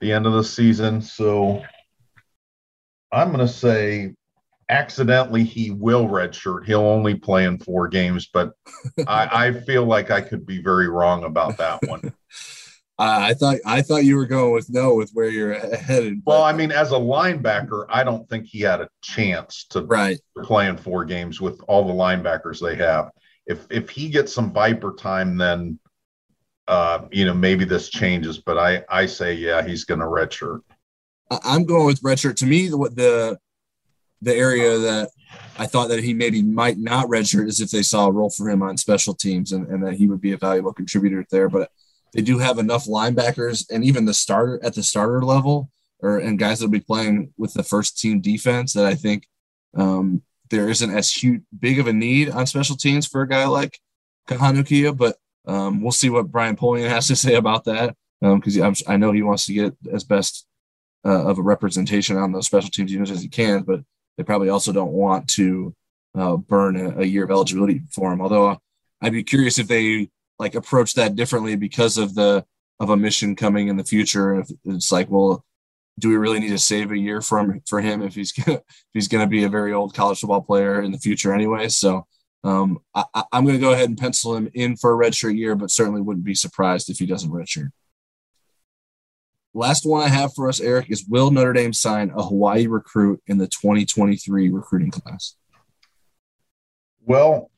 [0.01, 1.01] the end of the season.
[1.01, 1.63] So
[3.13, 4.15] I'm going to say
[4.69, 6.65] accidentally he will redshirt.
[6.65, 8.53] He'll only play in four games, but
[9.07, 12.13] I, I feel like I could be very wrong about that one.
[12.99, 16.23] I thought I thought you were going with no with where you're headed.
[16.25, 20.21] Well, I mean, as a linebacker, I don't think he had a chance to right.
[20.43, 23.11] play in four games with all the linebackers they have.
[23.47, 25.79] If if he gets some Viper time, then
[26.69, 28.39] uh, you know maybe this changes.
[28.39, 30.61] But I I say yeah, he's going to redshirt.
[31.45, 32.37] I'm going with redshirt.
[32.37, 33.39] To me, the the
[34.21, 35.11] the area that
[35.59, 38.49] I thought that he maybe might not redshirt is if they saw a role for
[38.49, 41.49] him on special teams and, and that he would be a valuable contributor there.
[41.49, 41.71] But
[42.13, 46.39] they do have enough linebackers and even the starter at the starter level or and
[46.39, 49.27] guys that'll be playing with the first team defense that I think
[49.75, 50.23] um,
[50.53, 53.81] there isn't as huge big of a need on special teams for a guy like
[54.29, 58.97] Kahanukia, but um, we'll see what Brian Polian has to say about that because I
[58.97, 60.47] know he wants to get as best
[61.05, 63.63] uh, of a representation on those special teams units as he can.
[63.63, 63.81] But
[64.17, 65.75] they probably also don't want to
[66.15, 68.21] uh, burn a, a, year of eligibility for him.
[68.21, 68.59] Although
[69.01, 72.45] I'd be curious if they like approach that differently because of the
[72.79, 74.41] of a mission coming in the future.
[74.41, 75.45] If it's like, well,
[75.99, 78.59] do we really need to save a year for him for him if he's gonna,
[78.59, 81.69] if he's going to be a very old college football player in the future anyway?
[81.69, 82.07] So
[82.45, 85.55] um, I, am going to go ahead and pencil him in for a redshirt year,
[85.55, 87.71] but certainly wouldn't be surprised if he doesn't redshirt.
[89.55, 93.23] Last one I have for us, Eric, is will Notre Dame sign a Hawaii recruit
[93.27, 95.37] in the 2023 recruiting class?
[97.05, 97.51] Well,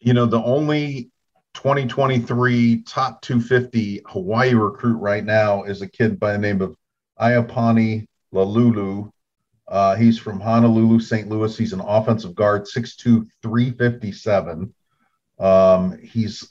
[0.00, 1.10] you know, the only
[1.54, 6.76] 2023 top 250 Hawaii recruit right now is a kid by the name of
[7.22, 9.10] Iapani Laloulu.
[9.68, 11.28] Uh, he's from Honolulu, St.
[11.28, 11.56] Louis.
[11.56, 14.74] He's an offensive guard, 6'2, 357.
[15.38, 16.50] Um, he's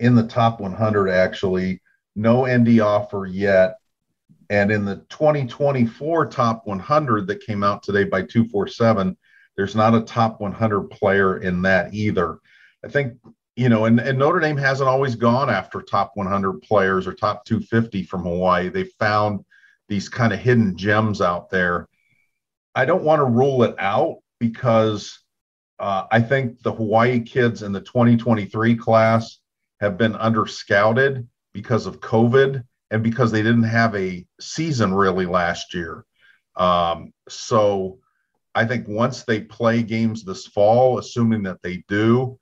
[0.00, 1.82] in the top 100, actually.
[2.14, 3.76] No ND offer yet.
[4.50, 9.16] And in the 2024 top 100 that came out today by 247,
[9.56, 12.38] there's not a top 100 player in that either.
[12.84, 13.14] I think,
[13.56, 17.44] you know, and, and Notre Dame hasn't always gone after top 100 players or top
[17.44, 18.68] 250 from Hawaii.
[18.68, 19.44] They found
[19.88, 21.88] these kind of hidden gems out there.
[22.74, 25.18] I don't want to rule it out because
[25.78, 29.38] uh, I think the Hawaii kids in the 2023 class
[29.80, 35.26] have been under scouted because of COVID and because they didn't have a season really
[35.26, 36.04] last year.
[36.56, 37.98] Um, so
[38.54, 42.38] I think once they play games this fall, assuming that they do,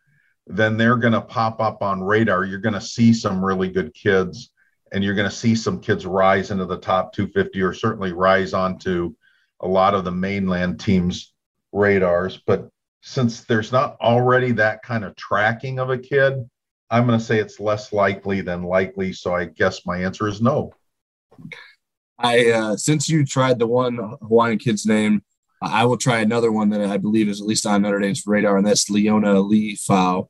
[0.46, 2.44] then they're going to pop up on radar.
[2.44, 4.50] You're going to see some really good kids
[4.92, 8.54] and you're going to see some kids rise into the top 250 or certainly rise
[8.54, 9.14] onto
[9.60, 11.32] a lot of the mainland teams'
[11.72, 12.40] radars.
[12.46, 12.68] But
[13.02, 16.48] since there's not already that kind of tracking of a kid,
[16.90, 19.12] I'm going to say it's less likely than likely.
[19.12, 20.72] So I guess my answer is no.
[22.18, 25.22] I uh, since you tried the one Hawaiian kid's name,
[25.60, 28.56] I will try another one that I believe is at least on Notre Dame's radar,
[28.56, 30.28] and that's Liona Lefau.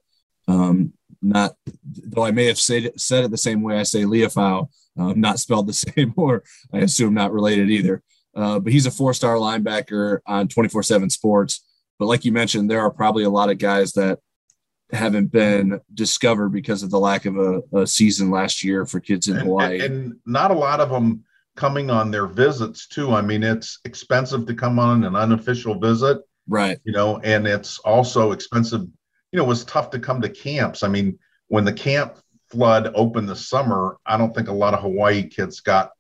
[0.49, 0.93] Um,
[1.29, 4.69] not though I may have said it, said it the same way I say Liufau,
[4.99, 8.03] um, not spelled the same, or I assume not related either.
[8.35, 11.65] Uh, but he's a four-star linebacker on 24/7 Sports.
[11.99, 14.19] But like you mentioned, there are probably a lot of guys that
[14.93, 19.29] haven't been discovered because of the lack of a, a season last year for kids
[19.29, 21.25] in and, Hawaii, and not a lot of them
[21.57, 23.13] coming on their visits too.
[23.13, 26.79] I mean, it's expensive to come on an unofficial visit, right?
[26.85, 28.87] You know, and it's also expensive
[29.37, 30.83] you know, it was tough to come to camps.
[30.83, 31.19] I mean,
[31.49, 32.17] when the camp
[32.49, 35.91] flood opened this summer, I don't think a lot of Hawaii kids got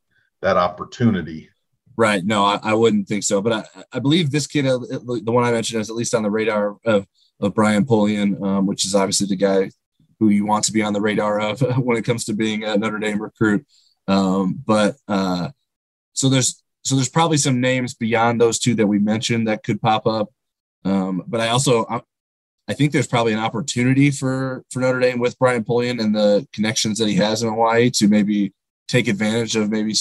[0.41, 1.51] that opportunity.
[1.99, 2.25] Right.
[2.25, 3.43] No, I, I wouldn't think so.
[3.43, 6.23] But I, I believe this kid, uh, the one I mentioned, is at least on
[6.23, 7.07] the radar of,
[7.39, 9.71] of Brian Polian, um, which is obviously the guy
[10.19, 12.79] who you want to be on the radar of when it comes to being a
[12.79, 13.67] Notre Dame recruit.
[14.09, 15.51] Um, but uh,
[16.15, 19.83] so there's so there's probably some names beyond those two that we mentioned that could
[19.83, 20.31] pop up.
[20.87, 21.85] Um, but I also
[22.69, 26.47] I think there's probably an opportunity for for Notre Dame with Brian Polian and the
[26.53, 28.53] connections that he has in Hawaii to maybe
[28.89, 29.95] take advantage of maybe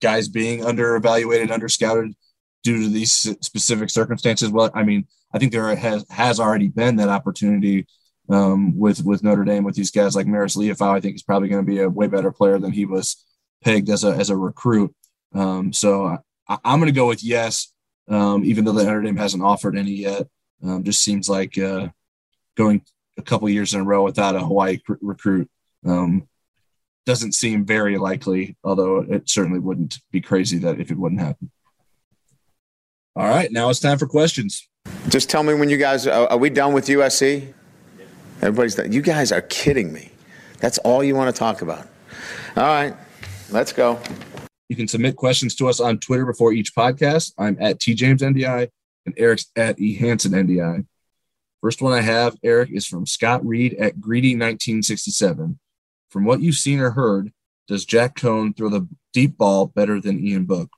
[0.00, 2.14] guys being under evaluated, under scouted
[2.62, 4.50] due to these specific circumstances.
[4.50, 7.86] Well, I mean, I think there has has already been that opportunity
[8.28, 10.96] um, with with Notre Dame with these guys like Marist Liufau.
[10.96, 13.24] I think he's probably going to be a way better player than he was
[13.62, 14.94] pegged as a as a recruit.
[15.34, 16.16] Um, so
[16.48, 17.72] I, am going to go with yes,
[18.08, 20.26] um, even though the Notre Dame hasn't offered any yet.
[20.62, 21.88] Um, just seems like uh,
[22.56, 22.82] going
[23.18, 25.48] a couple years in a row without a Hawaii cr- recruit
[25.84, 26.28] um,
[27.06, 31.50] doesn't seem very likely, although it certainly wouldn't be crazy that if it wouldn't happen.
[33.14, 34.68] All right, now it's time for questions.
[35.08, 37.52] Just tell me when you guys are, are we done with USC?
[38.42, 38.92] Everybody's done.
[38.92, 40.10] You guys are kidding me.
[40.58, 41.86] That's all you want to talk about.
[42.56, 42.94] All right,
[43.50, 43.98] let's go.
[44.68, 47.32] You can submit questions to us on Twitter before each podcast.
[47.38, 48.68] I'm at TJamesNDI
[49.06, 50.84] and Eric's at EHansenNDI.
[51.66, 55.58] First one I have, Eric, is from Scott Reed at Greedy 1967.
[56.10, 57.32] From what you've seen or heard,
[57.66, 60.70] does Jack Coan throw the deep ball better than Ian Book?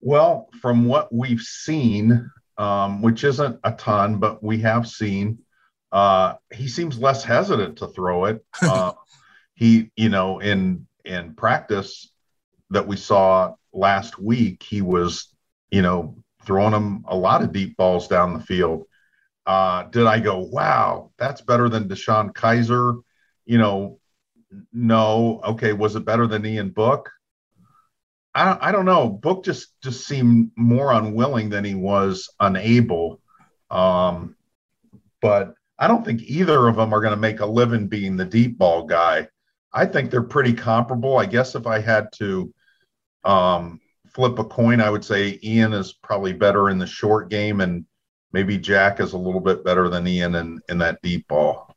[0.00, 2.28] Well, from what we've seen,
[2.58, 5.38] um, which isn't a ton, but we have seen,
[5.92, 8.44] uh, he seems less hesitant to throw it.
[8.60, 8.94] Uh,
[9.54, 12.10] he, you know, in in practice
[12.70, 15.32] that we saw last week, he was,
[15.70, 18.84] you know, throwing him a lot of deep balls down the field.
[19.46, 23.02] Uh, did I go, wow, that's better than DeShone Kizer?
[23.44, 24.00] You know,
[24.72, 25.40] no.
[25.44, 27.10] Okay, was it better than Ian Book?
[28.34, 29.08] I don't, I don't know.
[29.08, 33.20] Book just just seemed more unwilling than he was unable.
[33.70, 34.36] Um,
[35.20, 38.24] but I don't think either of them are going to make a living being the
[38.24, 39.28] deep ball guy.
[39.72, 41.18] I think they're pretty comparable.
[41.18, 42.52] I guess if I had to
[43.24, 43.80] um,
[44.14, 47.84] flip a coin, I would say Ian is probably better in the short game, and
[48.32, 51.74] maybe Jack is a little bit better than Ian in, in that deep ball.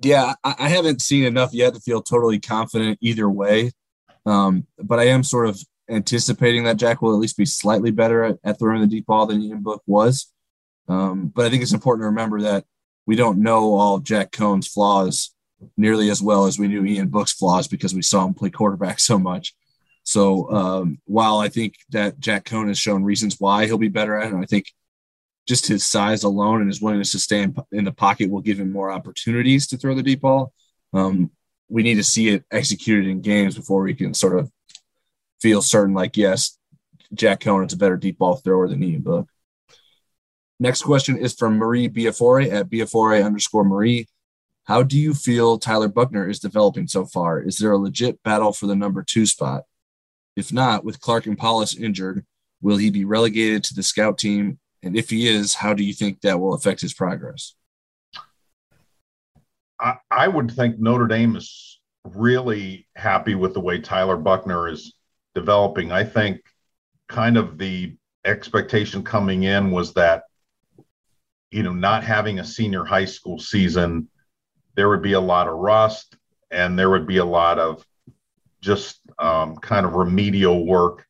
[0.00, 3.72] Yeah, I, I haven't seen enough yet to feel totally confident either way.
[4.24, 8.24] Um, but I am sort of anticipating that Jack will at least be slightly better
[8.24, 10.32] at, at throwing the deep ball than Ian Book was.
[10.88, 12.64] Um, but I think it's important to remember that
[13.06, 15.34] we don't know all Jack Coan's flaws
[15.76, 18.98] nearly as well as we knew Ian Book's flaws because we saw him play quarterback
[18.98, 19.54] so much.
[20.12, 24.14] So um, while I think that Jack Coan has shown reasons why he'll be better
[24.18, 24.66] at it, I think
[25.48, 28.60] just his size alone and his willingness to stay in, in the pocket will give
[28.60, 30.52] him more opportunities to throw the deep ball.
[30.92, 31.30] Um,
[31.70, 34.52] we need to see it executed in games before we can sort of
[35.40, 36.58] feel certain, like, yes,
[37.14, 39.28] Jack Coan is a better deep ball thrower than Ian Book.
[40.60, 44.08] Next question is from Marie Biafore at Biafore underscore Marie.
[44.64, 47.40] How do you feel Tyler Buckner is developing so far?
[47.40, 49.62] Is there a legit battle for the number two spot?
[50.36, 52.24] If not, with Clark and Powlus injured,
[52.60, 54.58] will he be relegated to the scout team?
[54.82, 57.54] And if he is, how do you think that will affect his progress?
[59.78, 64.94] I, I would think Notre Dame is really happy with the way Tyler Buckner is
[65.34, 65.92] developing.
[65.92, 66.40] I think
[67.08, 70.24] kind of the expectation coming in was that,
[71.50, 74.08] you know, not having a senior high school season,
[74.74, 76.16] there would be a lot of rust
[76.50, 77.86] and there would be a lot of
[78.60, 81.06] just um, kind of remedial work.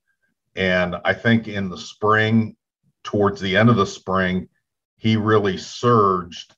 [0.54, 2.56] And I think in the spring,
[3.02, 4.48] towards the end of the spring,
[4.98, 6.54] he really surged.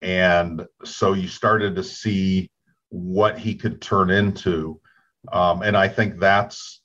[0.00, 2.50] And so you started to see
[2.90, 4.80] what he could turn into.
[5.32, 6.80] Um, and I think that's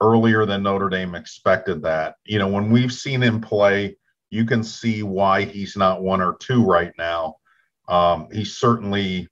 [0.00, 2.16] earlier than Notre Dame expected that.
[2.24, 3.96] You know, when we've seen him play,
[4.30, 7.36] you can see why he's not one or two right now.
[7.88, 9.26] Um, he's certainly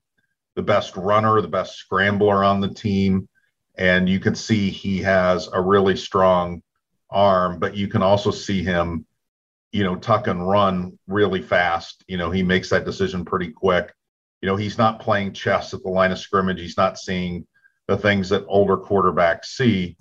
[0.54, 3.28] the best runner, the best scrambler on the team
[3.76, 6.62] and you can see he has a really strong
[7.10, 9.06] arm, but you can also see him,
[9.72, 12.04] you know, tuck and run really fast.
[12.08, 13.92] You know, he makes that decision pretty quick.
[14.40, 16.60] You know, he's not playing chess at the line of scrimmage.
[16.60, 17.46] He's not seeing
[17.86, 19.96] the things that older quarterbacks see,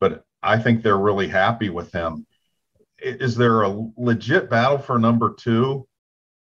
[0.00, 2.26] but I think they're really happy with him.
[2.98, 5.86] Is there a legit battle for number two?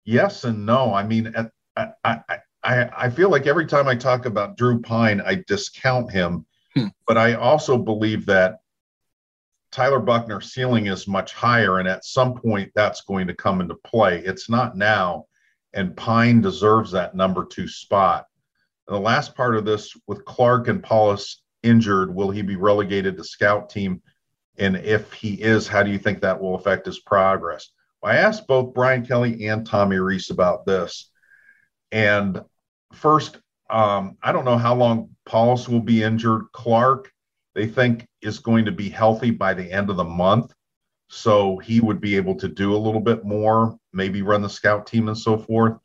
[0.05, 0.95] Yes and no.
[0.95, 1.35] I mean,
[1.77, 2.21] I, I,
[2.63, 6.89] I, I feel like every time I talk about Drew Pyne, I discount him Hmm.
[7.07, 8.59] But I also believe that
[9.71, 13.75] Tyler Buckner's ceiling is much higher, and at some point that's going to come into
[13.75, 14.19] play.
[14.21, 15.27] It's not now,
[15.75, 18.27] and Pyne deserves that number two spot.
[18.87, 23.17] And the last part of this with Clark and Powlus injured, will he be relegated
[23.17, 24.03] to scout team?
[24.59, 27.69] And if he is, how do you think that will affect his progress?
[28.03, 31.11] Well, I asked both Brian Kelly and Tommy Rees about this.
[31.93, 32.43] And
[32.93, 33.39] first,
[33.71, 36.47] um, I don't know how long Powlus will be injured.
[36.53, 37.11] Clark,
[37.55, 40.53] they think, is going to be healthy by the end of the month.
[41.09, 44.87] So he would be able to do a little bit more, maybe run the scout
[44.87, 45.79] team and so forth.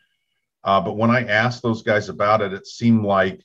[0.64, 3.42] Uh, but when I asked those guys about it, it seemed like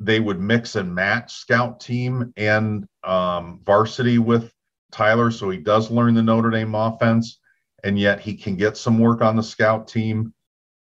[0.00, 4.52] they would mix and match scout team and um, varsity with
[4.90, 5.30] Tyler.
[5.30, 7.38] So he does learn the Notre Dame offense,
[7.82, 10.34] and yet he can get some work on the scout team.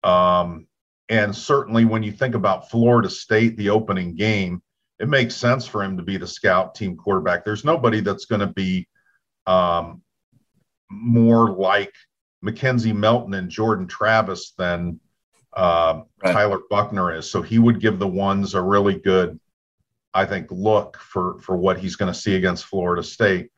[0.03, 0.66] Um,
[1.09, 4.61] and certainly when you think about Florida State, the opening game,
[4.99, 7.45] it makes sense for him to be the scout team quarterback.
[7.45, 8.87] There's nobody that's going to be
[9.45, 10.01] um,
[10.89, 11.93] more like
[12.43, 14.99] McKenzie Milton and Jordan Travis than
[15.55, 16.33] uh, right.
[16.33, 17.29] Tyler Buckner is.
[17.29, 19.39] So he would give the ones a really good,
[20.13, 23.49] I think, look for for what he's going to see against Florida State.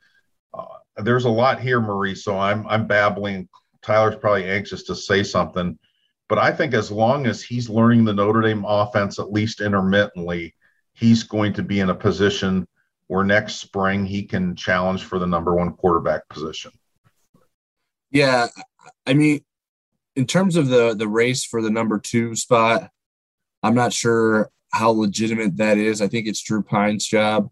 [0.54, 0.66] Uh,
[0.98, 2.16] there's a lot here, Marie.
[2.16, 3.50] So I'm I'm babbling.
[3.82, 5.80] Tyler's probably anxious to say something.
[6.30, 10.56] But I think as long as he's learning the Notre Dame offense, at least intermittently,
[10.94, 12.68] he's going to be in a position
[13.08, 16.72] where next spring he can challenge for the number one quarterback position.
[18.12, 18.48] Yeah.
[19.08, 19.44] I mean,
[20.16, 22.92] in terms of the the race for the number two spot,
[23.64, 26.00] I'm not sure how legitimate that is.
[26.00, 27.50] I think it's Drew Pyne's job.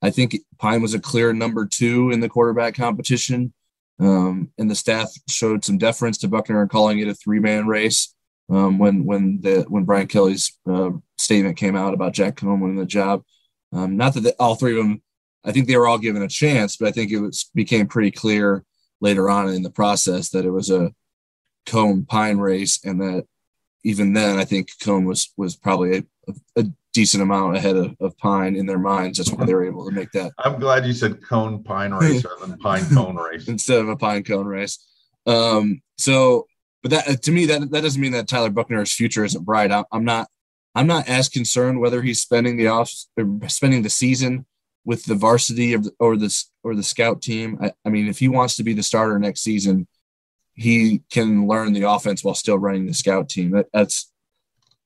[0.00, 3.52] I think Pyne was a clear number two in the quarterback competition.
[4.00, 7.66] Um, and the staff showed some deference to Buckner and calling it a three man
[7.66, 8.13] race
[8.50, 12.76] um, when when the when Brian Kelly's uh, statement came out about Jack Coan winning
[12.76, 13.22] the job.
[13.72, 15.02] Um, not that the, all three of them,
[15.44, 18.10] I think they were all given a chance, but I think it was became pretty
[18.10, 18.64] clear
[19.00, 20.92] later on in the process that it was a
[21.66, 23.26] Coan Pyne race, and that
[23.84, 28.16] even then, I think Coan was was probably a, a decent amount ahead of, of,
[28.18, 29.18] Pyne in their minds.
[29.18, 30.32] That's why they were able to make that.
[30.38, 33.96] I'm glad you said Cone Pine race rather than Pyne Cone race instead of a
[33.96, 34.78] Pine Cone race.
[35.26, 36.46] Um, so
[36.84, 39.72] but that to me that that doesn't mean that Tyler Buckner's future isn't bright.
[39.90, 40.28] I'm not
[40.74, 42.92] I'm not as concerned whether he's spending the off
[43.48, 44.44] spending the season
[44.84, 47.58] with the varsity the, or the or the scout team.
[47.62, 49.88] I, I mean, if he wants to be the starter next season,
[50.52, 53.52] he can learn the offense while still running the scout team.
[53.52, 54.12] That, that's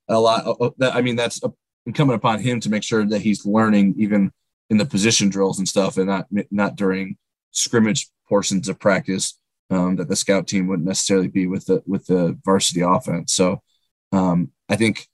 [0.06, 0.46] a lot.
[0.46, 1.40] Uh, uh, that, I mean, that's
[1.84, 4.30] incumbent upon him to make sure that he's learning even
[4.70, 7.16] in the position drills and stuff, and not not during
[7.50, 9.37] scrimmage portions of practice
[9.70, 13.34] um, that the scout team wouldn't necessarily be with the with the varsity offense.
[13.34, 13.62] So
[14.12, 15.06] um, I think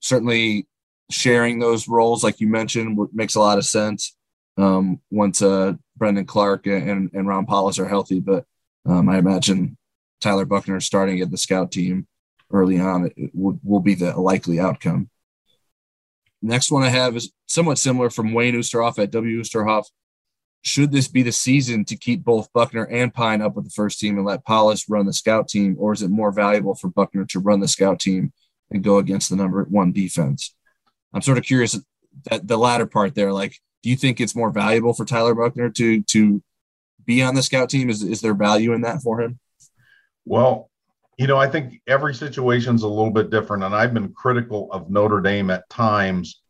[0.00, 0.66] certainly
[1.10, 4.16] sharing those roles, like you mentioned, makes a lot of sense
[4.56, 8.20] um, once uh, Brendon Clark and, and Ron Powlus are healthy.
[8.20, 8.44] But
[8.84, 9.76] um, I imagine
[10.20, 12.06] Tyler Buckner starting at the scout team
[12.52, 15.10] early on it will, will be the likely outcome.
[16.42, 19.40] Next one I have is somewhat similar from Wayne Oosterhoff at W.
[19.40, 19.86] Oosterhoff.
[20.66, 24.00] Should this be the season to keep both Buckner and Pyne up with the first
[24.00, 27.24] team and let Powlus run the scout team, or is it more valuable for Buckner
[27.26, 28.32] to run the scout team
[28.72, 30.56] and go against the number one defense?
[31.14, 31.78] I'm sort of curious
[32.24, 33.32] that the latter part there.
[33.32, 36.42] Like, do you think it's more valuable for Tyler Buckner to to
[37.04, 37.88] be on the scout team?
[37.88, 39.38] Is is there value in that for him?
[40.24, 40.68] Well,
[41.16, 44.90] you know, I think every situation's a little bit different, and I've been critical of
[44.90, 46.42] Notre Dame at times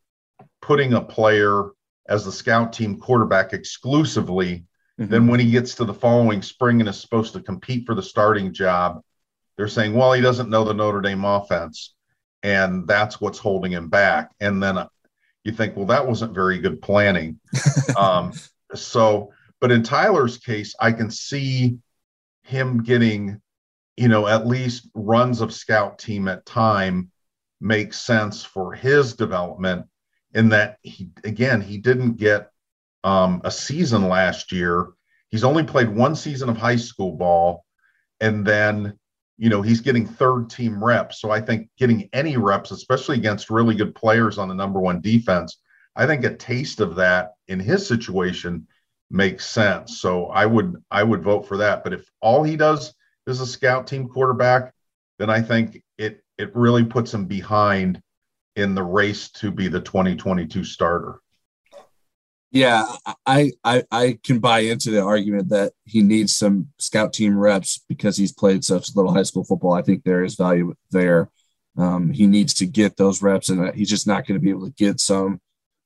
[0.59, 1.69] putting a player
[2.07, 4.65] as the scout team quarterback exclusively.
[4.99, 5.11] Mm-hmm.
[5.11, 8.03] Then when he gets to the following spring and is supposed to compete for the
[8.03, 9.01] starting job,
[9.57, 11.95] they're saying, well, he doesn't know the Notre Dame offense
[12.43, 14.31] and that's what's holding him back.
[14.39, 14.77] And then
[15.43, 17.39] you think, well, that wasn't very good planning.
[17.97, 18.33] um,
[18.73, 21.77] so, but in Tyler's case, I can see
[22.43, 23.41] him getting,
[23.95, 27.11] you know, at least runs of scout team at time
[27.59, 29.87] makes sense for his development
[30.37, 32.51] in that he again he didn't get
[33.03, 34.87] um, a season last year.
[35.29, 37.65] He's only played one season of high school ball,
[38.21, 38.97] and then
[39.37, 41.21] you know, he's getting third team reps.
[41.21, 44.99] So I think getting any reps, especially against really good players on the number one
[44.99, 45.57] defense,
[45.95, 48.67] I think a taste of that in his situation
[49.11, 49.99] makes sense.
[49.99, 51.83] So I would I would vote for that.
[51.83, 52.93] But if all he does
[53.25, 54.73] is a scout team quarterback,
[55.19, 58.01] then I think it it really puts him behind
[58.57, 61.21] in the race to be the 2022 starter.
[62.49, 62.85] Yeah,
[63.25, 67.83] I, I I can buy into the argument that he needs some scout team reps
[67.89, 69.73] because he's played such little high school football.
[69.73, 71.29] I think there is value there.
[71.77, 74.65] Um, he needs to get those reps, and he's just not going to be able
[74.65, 75.39] to get some.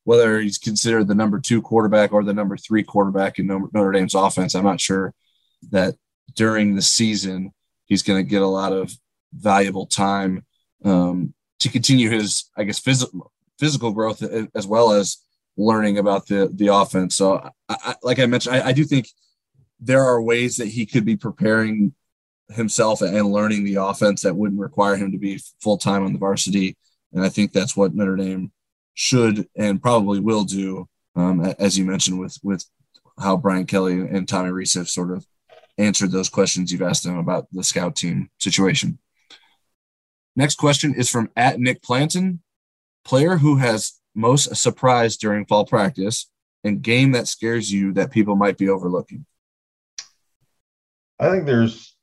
[0.04, 4.16] Whether he's considered the number two quarterback or the number three quarterback in Notre Dame's
[4.16, 5.14] offense, I'm not sure
[5.72, 5.96] that
[6.36, 7.54] during the season
[7.86, 8.96] he's going to get a lot of
[9.34, 10.46] valuable time
[10.86, 14.24] um, to continue his, I guess, physical physical growth
[14.56, 15.18] as well as
[15.56, 17.16] learning about the the offense.
[17.16, 17.38] So,
[17.70, 19.08] I, I, like I mentioned, I, I, do think
[19.80, 21.94] there are ways that he could be preparing
[22.50, 26.20] himself and learning the offense that wouldn't require him to be full time on the
[26.20, 26.76] varsity.
[27.14, 28.52] And I think that's what Notre Dame
[28.94, 32.66] should and probably will do, um, as you mentioned with with
[33.20, 35.26] how Brian Kelly and Tommy Rees have sort of
[35.78, 38.98] answered those questions you've asked them about the scout team situation.
[40.36, 42.42] Next question is from at Nick Planton,
[43.04, 46.30] player who has most surprise during fall practice
[46.64, 49.26] and game that scares you that people might be overlooking?
[51.20, 51.96] I think there's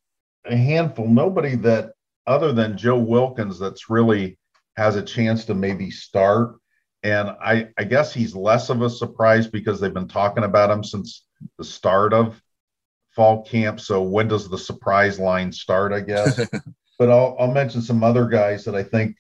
[0.45, 1.93] a handful, nobody that
[2.27, 4.39] other than Joe Wilkins that's really
[4.77, 6.57] has a chance to maybe start.
[7.03, 10.85] And I, I guess he's less of a surprise because they've been talking about him
[10.85, 11.25] since
[11.57, 12.41] the start of
[13.11, 13.81] fall camp.
[13.81, 15.93] So when does the surprise line start?
[15.93, 16.39] I guess.
[16.99, 19.17] but I'll, I'll mention some other guys that I think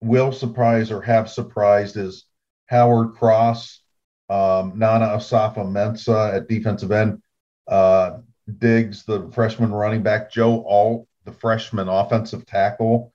[0.00, 2.24] will surprise or have surprised is
[2.66, 3.82] Howard Cross,
[4.28, 7.22] um, Nana Osafo-Mensah at defensive end,
[7.66, 8.18] uh,
[8.58, 13.12] Diggs, the freshman running back, Joe Alt, the freshman offensive tackle,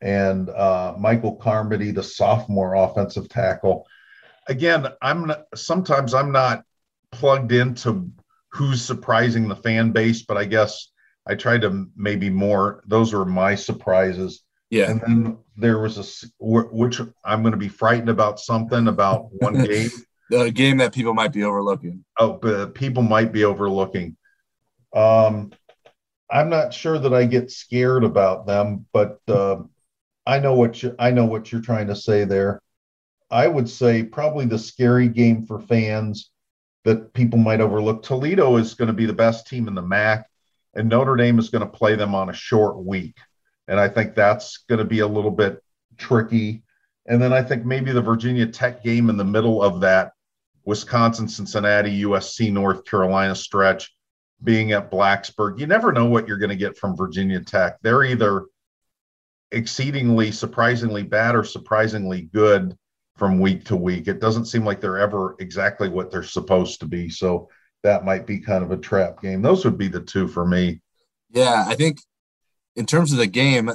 [0.00, 3.86] and uh, Michael Carmody, the sophomore offensive tackle.
[4.48, 6.64] Again, I'm not, sometimes I'm not
[7.12, 8.10] plugged into
[8.48, 10.90] who's surprising the fan base, but I guess
[11.26, 12.82] I tried to maybe more.
[12.86, 14.42] Those are my surprises.
[14.70, 14.90] Yeah.
[14.90, 19.54] And then there was a which I'm going to be frightened about something about one
[19.64, 19.90] game.
[20.30, 22.04] the game that people might be overlooking.
[22.18, 24.16] Oh, but people might be overlooking.
[24.94, 25.52] Um,
[26.30, 29.58] I'm not sure that I get scared about them, but uh,
[30.26, 32.60] I know what you I know what you're trying to say there.
[33.30, 36.30] I would say probably the scary game for fans
[36.84, 38.02] that people might overlook.
[38.02, 40.26] Toledo is going to be the best team in the MAC,
[40.74, 43.16] and Notre Dame is going to play them on a short week.
[43.68, 45.62] And I think that's going to be a little bit
[45.96, 46.62] tricky.
[47.06, 50.12] And then I think maybe the Virginia Tech game in the middle of that
[50.64, 53.94] Wisconsin, Cincinnati, USC, North Carolina stretch
[54.42, 55.58] being at Blacksburg.
[55.58, 57.76] You never know what you're going to get from Virginia Tech.
[57.82, 58.46] They're either
[59.52, 62.76] exceedingly surprisingly bad or surprisingly good.
[63.16, 64.08] from week to week.
[64.08, 67.08] It doesn't seem like they're ever exactly what they're supposed to be.
[67.08, 67.48] So
[67.84, 69.42] that might be kind of a trap game.
[69.42, 70.80] Those would be the two for me.
[71.30, 72.00] Yeah, I think
[72.74, 73.70] in terms of the game,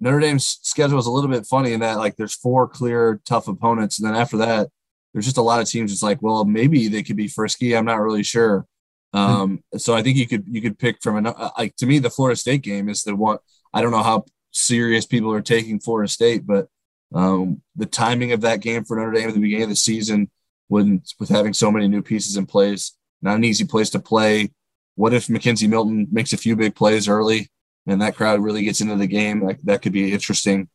[0.00, 3.46] Notre Dame's schedule is a little bit funny in that like there's four clear tough
[3.46, 4.68] opponents, and then after that,
[5.12, 5.92] there's just a lot of teams.
[5.92, 7.76] It's like, well, maybe they could be frisky.
[7.76, 8.66] I'm not really sure.
[9.12, 12.10] Um, so I think you could you could pick from an like to me the
[12.10, 13.38] Florida State game is the one.
[13.74, 16.68] I don't know how serious people are taking Florida State, but
[17.14, 20.30] um, the timing of that game for Notre Dame at the beginning of the season,
[20.68, 24.50] when with having so many new pieces in place, not an easy place to play.
[24.96, 27.50] What if McKenzie Milton makes a few big plays early
[27.86, 29.42] and that crowd really gets into the game?
[29.42, 30.68] Like that could be interesting.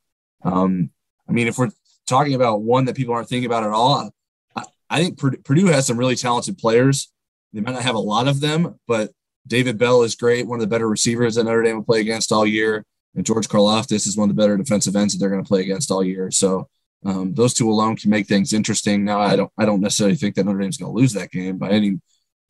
[0.43, 0.91] Um,
[1.29, 1.71] I mean, if we're
[2.07, 4.11] talking about one that people aren't thinking about at all,
[4.55, 7.11] I, I think Purdue has some really talented players.
[7.53, 9.11] They might not have a lot of them, but
[9.45, 12.31] David Bell is great, one of the better receivers that Notre Dame will play against
[12.31, 12.85] all year.
[13.15, 15.61] And George Karlaftis is one of the better defensive ends that they're going to play
[15.61, 16.29] against all year.
[16.29, 16.67] So
[17.05, 19.05] um, those two alone can make things interesting.
[19.05, 21.57] Now, I don't, I don't necessarily think that Notre Dame's going to lose that game
[21.57, 21.99] by any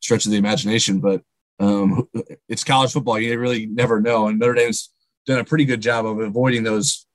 [0.00, 1.22] stretch of the imagination, but
[1.60, 2.08] um,
[2.48, 3.18] it's college football.
[3.18, 4.28] You really never know.
[4.28, 4.90] And Notre Dame's
[5.26, 7.06] done a pretty good job of avoiding those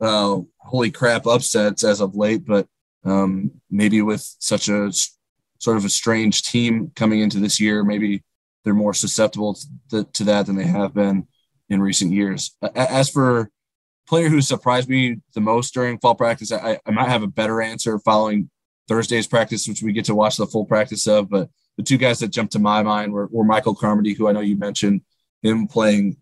[0.00, 2.44] uh, holy crap upsets as of late.
[2.44, 2.66] But
[3.04, 4.92] um, maybe with such a
[5.58, 8.22] sort of a strange team coming into this year, maybe
[8.64, 9.56] they're more susceptible
[9.90, 11.26] to, to that than they have been
[11.68, 12.56] in recent years.
[12.74, 13.50] As for
[14.06, 17.62] player who surprised me the most during fall practice, I, I might have a better
[17.62, 18.50] answer following
[18.88, 21.30] Thursday's practice, which we get to watch the full practice of.
[21.30, 24.32] But the two guys that jumped to my mind were, were Michael Carmody, who I
[24.32, 25.02] know you mentioned
[25.42, 26.16] him playing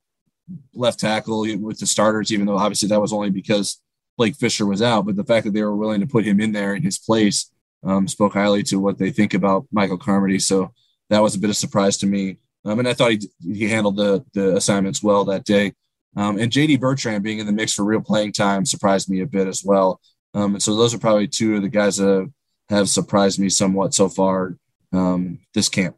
[0.74, 3.80] left tackle with the starters, even though obviously that was only because
[4.16, 5.06] Blake Fisher was out.
[5.06, 7.52] But the fact that they were willing to put him in there in his place
[7.82, 10.38] um, spoke highly to what they think about Michael Carmody.
[10.38, 10.72] So
[11.08, 12.38] that was a bit of surprise to me.
[12.64, 15.72] Um, and I thought he, he handled the, the assignments well that day.
[16.16, 19.26] Um, and JD Bertrand being in the mix for real playing time surprised me a
[19.26, 20.00] bit as well.
[20.34, 22.30] Um, and so those are probably two of the guys that
[22.68, 24.56] have surprised me somewhat so far
[24.92, 25.96] um, this camp.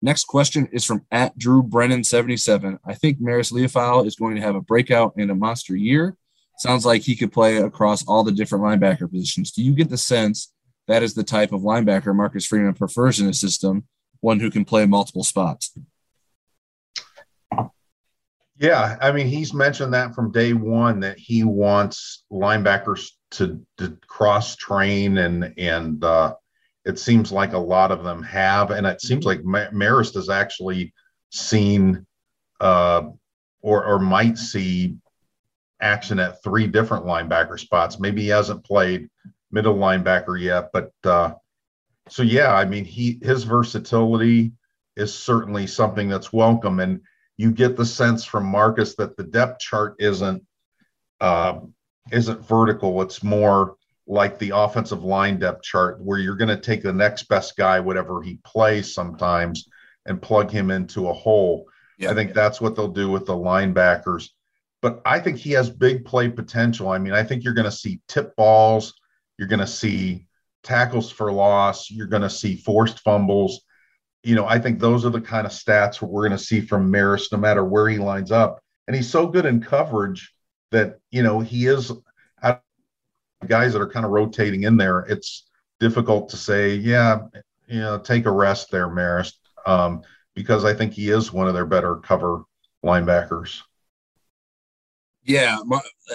[0.00, 2.78] Next question is from at Drew Brennan 77.
[2.84, 6.16] I think Marist Liufau is going to have a breakout and a monster year.
[6.58, 9.52] Sounds like he could play across all the different linebacker positions.
[9.52, 10.52] Do you get the sense
[10.86, 13.86] that is the type of linebacker Marcus Freeman prefers in a system,
[14.20, 15.76] one who can play multiple spots?
[18.58, 23.96] Yeah, I mean, he's mentioned that from day one that he wants linebackers to, to
[24.08, 26.34] cross train and and uh,
[26.88, 30.94] it seems like a lot of them have, and it seems like Marist has actually
[31.30, 32.06] seen
[32.60, 33.02] uh,
[33.60, 34.96] or or might see
[35.82, 38.00] action at three different linebacker spots.
[38.00, 39.10] Maybe he hasn't played
[39.50, 41.34] middle linebacker yet, but uh,
[42.08, 44.52] so yeah, I mean he his versatility
[44.96, 47.02] is certainly something that's welcome, and
[47.36, 50.42] you get the sense from Marcus that the depth chart isn't
[51.20, 51.60] uh,
[52.10, 53.76] isn't vertical; it's more
[54.08, 57.78] like the offensive line depth chart, where you're going to take the next best guy,
[57.78, 59.68] whatever he plays sometimes,
[60.06, 61.66] and plug him into a hole.
[61.98, 62.34] Yeah, I think yeah.
[62.34, 64.30] that's what they'll do with the linebackers.
[64.80, 66.88] But I think he has big play potential.
[66.88, 68.94] I mean, I think you're going to see tip balls,
[69.36, 70.26] you're going to see
[70.62, 73.60] tackles for loss, you're going to see forced fumbles.
[74.22, 76.92] You know, I think those are the kind of stats we're going to see from
[76.92, 78.60] Marist no matter where he lines up.
[78.86, 80.32] And he's so good in coverage
[80.70, 81.92] that, you know, he is
[83.46, 85.46] guys that are kind of rotating in there, it's
[85.80, 87.20] difficult to say, yeah,
[87.66, 89.34] you know, take a rest there, Marist,
[89.66, 90.02] um,
[90.34, 92.44] because I think he is one of their better cover
[92.84, 93.60] linebackers.
[95.24, 95.58] Yeah,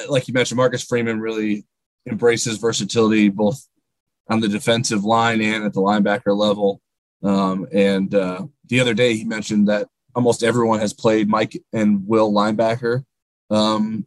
[0.09, 1.65] like you mentioned, Marcus Freeman really
[2.09, 3.67] embraces versatility both
[4.30, 6.82] on the defensive line and at the linebacker level.
[7.21, 12.07] Um, and uh, the other day, he mentioned that almost everyone has played Mike and
[12.07, 13.05] Will linebacker.
[13.49, 14.05] Um,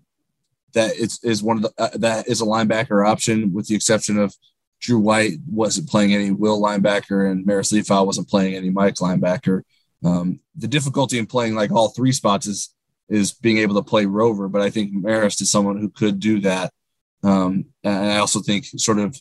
[0.77, 4.18] that is, is one of the uh, that is a linebacker option, with the exception
[4.18, 4.35] of
[4.81, 9.62] Drew White wasn't playing any will linebacker and Marist Liufau wasn't playing any Mike linebacker.
[10.05, 12.74] Um, the difficulty in playing like all three spots is
[13.09, 16.41] is being able to play rover, but I think Marist is someone who could do
[16.41, 16.72] that.
[17.22, 19.18] Um, and I also think sort of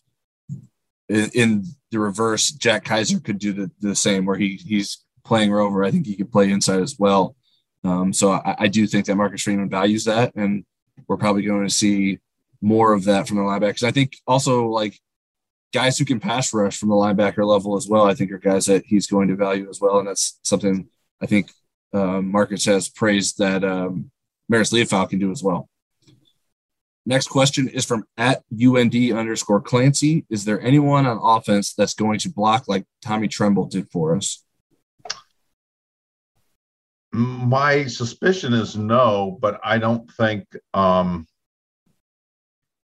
[1.08, 5.52] in, in, the reverse, Jack Kiser could do the, the same where he he's playing
[5.52, 5.86] rover.
[5.86, 7.38] I think he could play inside as well.
[7.86, 10.36] Um, so I, I, do think that Marcus Freeman values that.
[10.36, 10.66] And
[11.08, 12.20] we're probably going to see
[12.62, 13.84] more of that from the linebackers.
[13.84, 15.00] I think also like
[15.74, 18.06] guys who can pass rush from the linebacker level as well.
[18.06, 20.88] I think are guys that he's going to value as well, and that's something
[21.22, 21.52] I think
[21.94, 24.12] uh, Marcus has praised that um,
[24.52, 25.70] Marist Liufau can do as well.
[27.06, 30.26] Next question is from at UND underscore Clancy.
[30.30, 34.44] Is there anyone on offense that's going to block like Tommy Tremble did for us?
[37.16, 41.26] My suspicion is no, but I don't think um,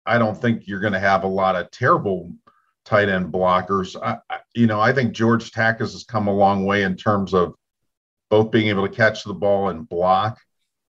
[0.07, 2.33] I don't think you're going to have a lot of terrible
[2.85, 3.97] tight end blockers.
[4.01, 7.35] I, I, you know, I think George Takacs has come a long way in terms
[7.35, 7.55] of
[8.29, 10.39] both being able to catch the ball and block.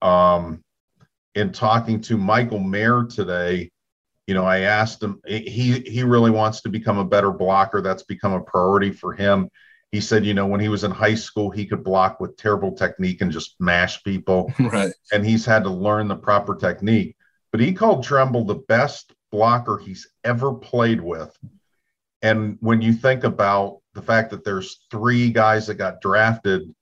[0.01, 0.61] Um,
[1.33, 3.71] in talking to Michael Mayer today,
[4.27, 5.21] you know, I asked him.
[5.25, 7.81] He he really wants to become a better blocker.
[7.81, 9.49] That's become a priority for him.
[9.91, 12.71] He said, you know, when he was in high school, he could block with terrible
[12.71, 14.51] technique and just mash people.
[14.59, 14.93] Right.
[15.11, 17.17] And he's had to learn the proper technique.
[17.51, 21.37] But he called Tremble the best blocker he's ever played with.
[22.21, 26.73] And when you think about the fact that there's three guys that got drafted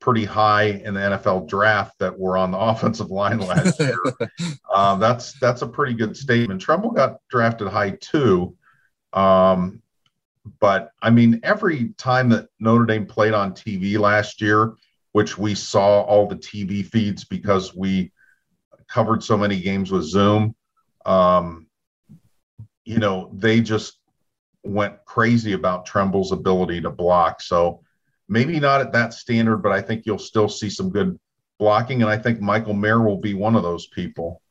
[0.00, 3.98] pretty high in the NFL draft that were on the offensive line last year,
[4.74, 6.60] uh, that's that's a pretty good statement.
[6.60, 8.56] Tremble got drafted high too.
[9.12, 9.82] Um,
[10.60, 14.74] but I mean, every time that Notre Dame played on TV last year,
[15.12, 18.12] which we saw all the TV feeds because we
[18.88, 20.54] covered so many games with Zoom,
[21.06, 21.66] um,
[22.84, 23.98] you know, they just
[24.62, 27.40] went crazy about Tremble's ability to block.
[27.40, 27.80] So
[28.28, 31.18] maybe not at that standard, but I think you'll still see some good
[31.58, 32.02] blocking.
[32.02, 34.42] And I think Michael Mayer will be one of those people.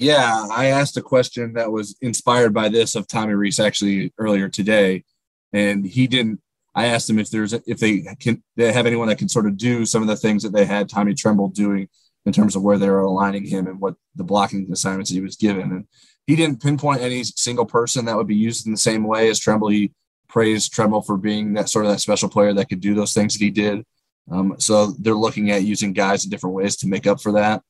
[0.00, 4.48] Yeah, I asked a question that was inspired by this of Tommy Rees actually earlier
[4.48, 5.04] today,
[5.52, 6.40] and he didn't.
[6.74, 9.58] I asked him if there's if they can they have anyone that can sort of
[9.58, 11.86] do some of the things that they had Tommy Tremble doing
[12.24, 15.36] in terms of where they were aligning him and what the blocking assignments he was
[15.36, 15.70] given.
[15.70, 15.86] And
[16.26, 19.38] he didn't pinpoint any single person that would be used in the same way as
[19.38, 19.68] Tremble.
[19.68, 19.92] He
[20.30, 23.34] praised Tremble for being that sort of that special player that could do those things
[23.34, 23.84] that he did.
[24.30, 27.62] Um, so they're looking at using guys in different ways to make up for that.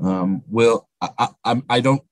[0.00, 2.02] Um, will I, I, I don't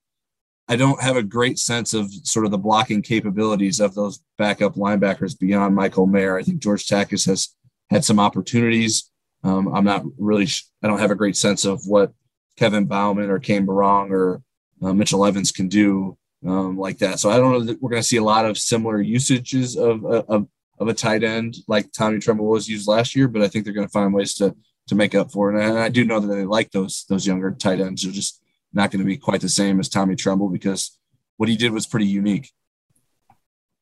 [0.68, 4.76] I don't have a great sense of sort of the blocking capabilities of those backup
[4.76, 6.38] linebackers beyond Michael Mayer.
[6.38, 7.54] I think George Takacs has
[7.90, 9.10] had some opportunities.
[9.42, 10.48] Um, I'm not really
[10.82, 12.12] I don't have a great sense of what
[12.56, 14.42] Kevin Bauman or Cane Berrong or
[14.82, 16.16] uh, Mitchell Evans can do
[16.46, 17.18] um, like that.
[17.20, 20.04] So I don't know that we're going to see a lot of similar usages of,
[20.04, 23.64] of, of a tight end like Tommy Tremble was used last year, but I think
[23.64, 24.54] they're going to find ways to
[24.88, 25.62] to make up for it.
[25.62, 28.02] And I do know that they like those those younger tight ends.
[28.02, 28.40] They're just
[28.72, 30.98] not going to be quite the same as Tommy Tremble because
[31.36, 32.52] what he did was pretty unique.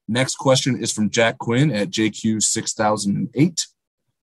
[0.08, 3.66] Next question is from Jack Quinn at JQ six thousand and eight.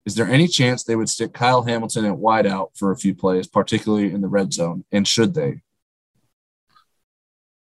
[0.05, 3.45] Is there any chance they would stick Kyle Hamilton at wideout for a few plays,
[3.45, 4.85] particularly in the red zone?
[4.91, 5.61] And should they?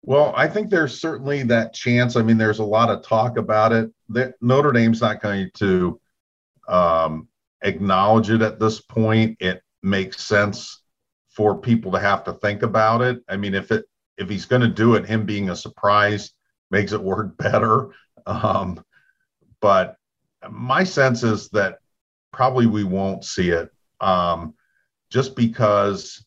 [0.02, 2.16] Well, I think there's certainly that chance.
[2.16, 3.90] I mean, there's a lot of talk about it.
[4.10, 6.00] That Notre Dame's not going to
[6.68, 7.28] um,
[7.62, 9.36] acknowledge it at this point.
[9.40, 10.82] It makes sense
[11.30, 13.22] for people to have to think about it.
[13.28, 13.84] I mean, if it
[14.18, 16.32] if he's going to do it, him being a surprise
[16.70, 17.90] makes it work better.
[18.26, 18.84] Um,
[19.60, 19.96] but
[20.50, 21.78] my sense is that
[22.32, 24.54] probably we won't see it, um,
[25.10, 26.24] just because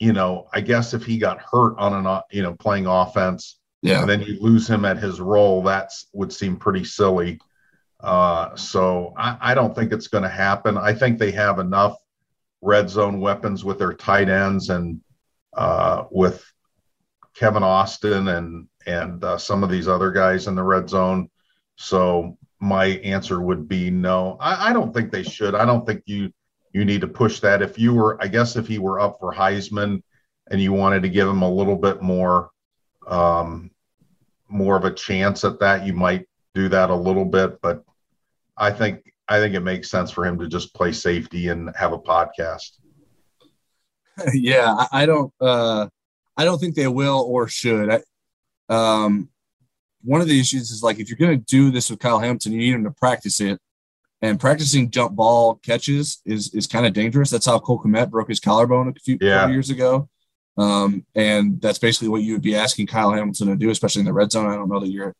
[0.00, 4.00] you know, I guess if he got hurt on an you know playing offense, yeah,
[4.00, 7.38] and then you lose him at his role, that would seem pretty silly.
[8.02, 10.78] Uh, so I, I, don't think it's going to happen.
[10.78, 11.98] I think they have enough
[12.62, 15.00] red zone weapons with their tight ends and
[15.54, 16.42] uh, with
[17.34, 21.28] Kevin Austin and and uh, some of these other guys in the red zone.
[21.76, 24.36] So my answer would be no.
[24.40, 25.54] I, I, don't think they should.
[25.54, 26.32] I don't think you
[26.72, 27.62] you need to push that.
[27.62, 30.02] If you were, I guess, if he were up for Heisman
[30.50, 32.50] and you wanted to give him a little bit more
[33.06, 33.70] um,
[34.48, 37.60] more of a chance at that, you might do that a little bit.
[37.60, 37.84] But
[38.60, 41.92] I think I think it makes sense for him to just play safety and have
[41.92, 42.72] a podcast.
[44.34, 45.88] yeah, I don't uh
[46.36, 47.90] I don't think they will or should.
[47.90, 48.02] I,
[48.68, 49.30] um
[50.02, 52.52] one of the issues is like if you're going to do this with Kyle Hamilton,
[52.52, 53.58] you need him to practice it.
[54.22, 57.30] And practicing jump ball catches is is kind of dangerous.
[57.30, 59.48] That's how Cole Kmet broke his collarbone a few yeah.
[59.48, 60.10] years ago.
[60.58, 64.06] Um, and that's basically what you would be asking Kyle Hamilton to do, especially in
[64.06, 64.50] the red zone.
[64.50, 65.14] I don't know that you're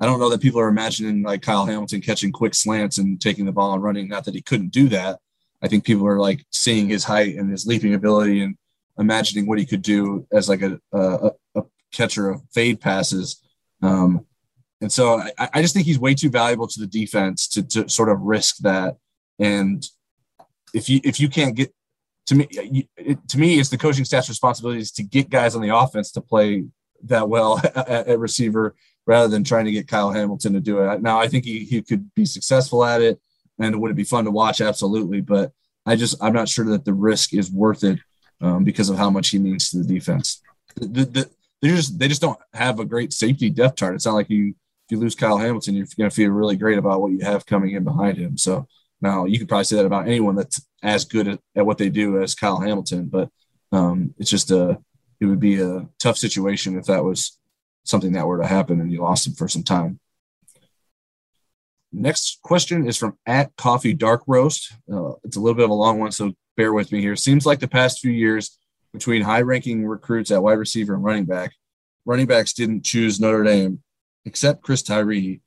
[0.00, 3.46] I don't know that people are imagining like Kyle Hamilton catching quick slants and taking
[3.46, 4.08] the ball and running.
[4.08, 5.18] Not that he couldn't do that.
[5.60, 8.56] I think people are like seeing his height and his leaping ability and
[8.98, 13.42] imagining what he could do as like a, a, a catcher of fade passes.
[13.82, 14.26] Um,
[14.80, 17.88] and so I, I, just think he's way too valuable to the defense to, to
[17.88, 18.96] sort of risk that.
[19.38, 19.84] And
[20.74, 21.72] if you if you can't get
[22.26, 25.62] to me, it, to me, it's the coaching staff's responsibility is to get guys on
[25.62, 26.64] the offense to play
[27.04, 28.74] that well at, at receiver
[29.08, 31.00] rather than trying to get Kyle Hamilton to do it.
[31.00, 33.18] Now, I think he, he could be successful at it
[33.58, 34.60] and would it be fun to watch?
[34.60, 35.22] Absolutely.
[35.22, 35.50] But
[35.86, 37.98] I just, I'm not sure that the risk is worth it
[38.42, 40.42] um, because of how much he means to the defense.
[40.76, 41.30] The, the,
[41.62, 43.94] they just, they just don't have a great safety depth chart.
[43.94, 46.76] It's not like you, if you lose Kyle Hamilton, you're going to feel really great
[46.76, 48.36] about what you have coming in behind him.
[48.36, 48.68] So
[49.00, 51.88] now you could probably say that about anyone that's as good at, at what they
[51.88, 53.30] do as Kyle Hamilton, but
[53.72, 54.78] um, it's just a,
[55.18, 57.37] it would be a tough situation if that was
[57.88, 59.98] something that were to happen and you lost him for some time.
[61.90, 64.72] Next question is from at Coffee Dark Roast.
[64.92, 67.16] Uh, it's a little bit of a long one, so bear with me here.
[67.16, 68.58] Seems like the past few years
[68.92, 71.52] between high-ranking recruits at wide receiver and running back,
[72.04, 73.82] running backs didn't choose Notre Dame
[74.24, 75.40] except Chris Tyree.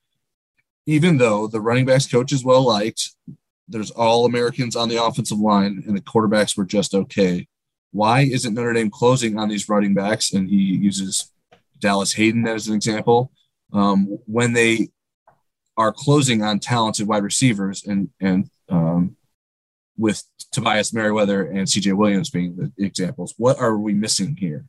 [0.88, 3.12] Even though the running backs coach is well liked,
[3.68, 7.48] there's all Americans on the offensive line, and the quarterbacks were just okay.
[7.92, 10.34] Why isn't Notre Dame closing on these running backs?
[10.34, 11.31] And he uses
[11.82, 13.32] Dallan Hayden as an example.
[13.74, 14.90] Um, when they
[15.78, 19.16] are closing on talented wide receivers and and um,
[19.98, 23.34] with Tobias Merriweather and CJ Williams being the examples.
[23.38, 24.66] What are we missing here?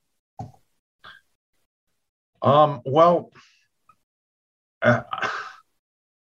[2.40, 3.32] Um, well,
[4.82, 5.02] uh,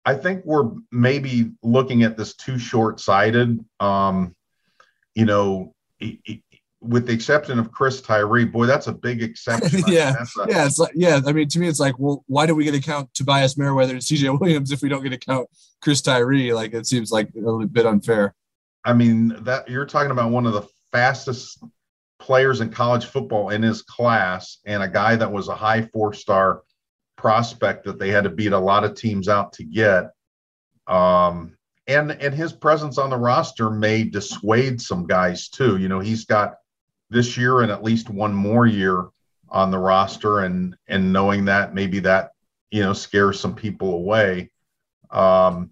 [0.04, 3.64] I think we're maybe looking at this too short sighted.
[3.78, 4.34] Um,
[5.14, 5.74] you know,
[6.80, 9.82] with the exception of Chris Tyree, boy, that's a big exception.
[9.86, 11.20] yeah, a, yeah, it's like, yeah.
[11.26, 13.92] I mean, to me, it's like, well, why do we get to count Tobias Merriweather
[13.92, 15.48] and CJ Williams if we don't get to count
[15.82, 16.54] Chris Tyree?
[16.54, 18.34] Like, it seems like a little bit unfair.
[18.84, 21.62] I mean, that you're talking about one of the fastest
[22.18, 26.62] players in college football in his class, and a guy that was a high four-star
[27.16, 30.10] prospect that they had to beat a lot of teams out to get.
[30.86, 31.56] Um,
[31.86, 35.76] and and his presence on the roster may dissuade some guys too.
[35.76, 36.54] You know, he's got
[37.10, 39.06] this year and at least one more year
[39.48, 42.30] on the roster and and knowing that maybe that
[42.70, 44.50] you know scares some people away.
[45.10, 45.70] Um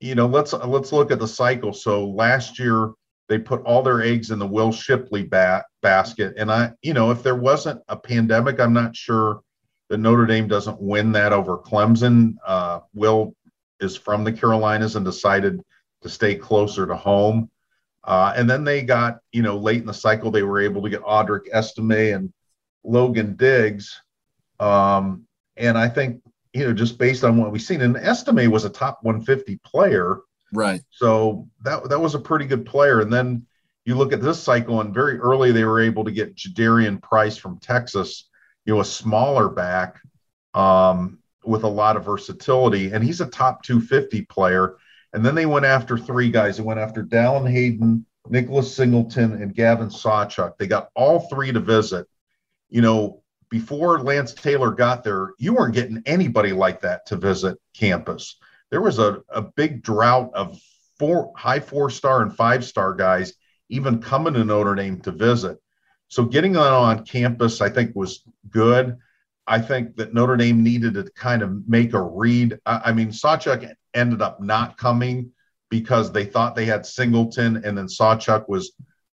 [0.00, 1.72] you know let's let's look at the cycle.
[1.72, 2.92] So last year
[3.28, 6.34] they put all their eggs in the will shipley bat, basket.
[6.36, 9.40] And i you know if there wasn't a pandemic i'm not sure
[9.88, 12.34] that notre dame doesn't win that over clemson.
[12.46, 13.34] Uh, will
[13.80, 15.62] is from the carolinas and decided
[16.02, 17.50] to stay closer to home
[18.04, 20.90] uh, and then they got, you know, late in the cycle, they were able to
[20.90, 22.32] get Audric Estime and
[22.84, 24.00] Logan Diggs.
[24.60, 25.26] Um,
[25.56, 26.22] and I think,
[26.52, 30.20] you know, just based on what we've seen, and Estime was a top 150 player.
[30.52, 30.80] Right.
[30.90, 33.00] So that that was a pretty good player.
[33.00, 33.46] And then
[33.84, 37.36] you look at this cycle, and very early they were able to get Jadarian Price
[37.36, 38.28] from Texas,
[38.64, 40.00] you know, a smaller back
[40.54, 42.92] um, with a lot of versatility.
[42.92, 44.76] And he's a top 250 player.
[45.12, 46.56] And then they went after three guys.
[46.56, 50.58] They went after Dallan Hayden, Nicholas Singleton, and Gavin Sawchuk.
[50.58, 52.06] They got all three to visit.
[52.68, 57.58] You know, before Lance Taylor got there, you weren't getting anybody like that to visit
[57.74, 58.36] campus.
[58.70, 60.60] There was a, a big drought of
[60.98, 63.34] four high four star and five star guys
[63.70, 65.58] even coming to Notre Dame to visit.
[66.08, 68.96] So getting them on campus, I think, was good.
[69.46, 72.58] I think that Notre Dame needed to kind of make a read.
[72.66, 75.32] I, I mean, Sawchuk ended up not coming
[75.70, 78.72] because they thought they had Singleton, and then Sawchuk was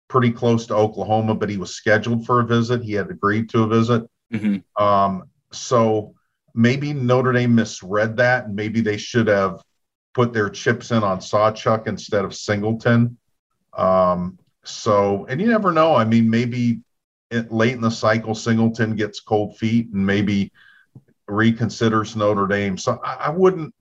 [0.09, 2.83] pretty close to Oklahoma, but he was scheduled for a visit.
[2.83, 4.03] He had agreed to a visit.
[4.33, 4.83] Mm-hmm.
[4.83, 6.14] Um, so
[6.55, 9.62] maybe Notre Dame misread that, and maybe they should have
[10.12, 13.18] put their chips in on Sawchuk instead of Singleton.
[13.77, 15.95] Um, so, and you never know.
[15.95, 16.81] I mean, maybe
[17.31, 20.53] it, late in the cycle, Singleton gets cold feet and maybe
[21.29, 22.79] reconsiders Notre Dame.
[22.79, 23.75] So I, I wouldn't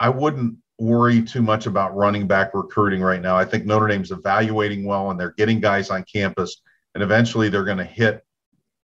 [0.00, 3.36] I wouldn't worry too much about running back recruiting right now.
[3.36, 6.60] I think Notre Dame's evaluating well and they're getting guys on campus,
[6.94, 8.24] and eventually they're going to hit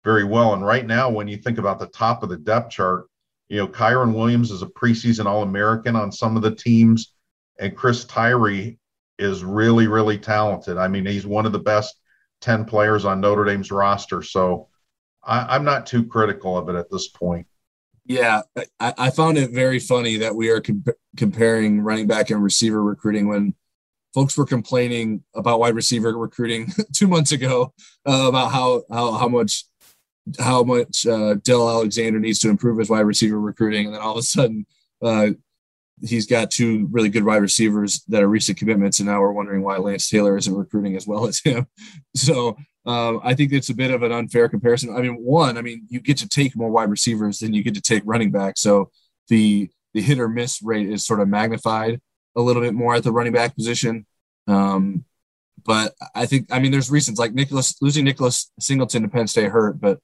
[0.04, 0.54] very well.
[0.54, 3.06] And right now, when you think about the top of the depth chart,
[3.48, 7.14] you know, Kyren Williams is a preseason All American on some of the teams,
[7.60, 8.80] and Chris Tyree
[9.20, 10.78] is really, really talented.
[10.78, 11.96] I mean, he's one of the best
[12.42, 14.22] 10 players on Notre Dame's roster.
[14.24, 14.70] So
[15.24, 17.48] I, I'm not too critical of it at this point.
[18.06, 18.42] Yeah,
[18.80, 22.84] I, I found it very funny that we are comp- comparing running back and receiver
[22.84, 23.56] recruiting when
[24.14, 27.74] folks were complaining about wide receiver recruiting two months ago
[28.08, 29.66] uh, about how how how much
[30.40, 34.14] how much uh, Del Alexander needs to improve his wide receiver recruiting, and then all
[34.14, 34.66] of a sudden
[35.02, 35.30] uh,
[36.02, 39.64] he's got two really good wide receivers that are recent commitments, and now we're wondering
[39.64, 41.68] why Lance Taylor isn't recruiting as well as him.
[42.16, 44.96] So um, I think it's a bit of an unfair comparison.
[44.96, 47.76] I mean, one, I mean, you get to take more wide receivers than you get
[47.76, 48.92] to take running back, so
[49.30, 52.02] the the hit or miss rate is sort of magnified
[52.36, 54.06] a little bit more at the running back position.
[54.48, 55.06] Um,
[55.66, 59.52] but I think, I mean, there's reasons like Nicholas losing Nicholas Singleton to Penn State
[59.52, 60.00] hurt, but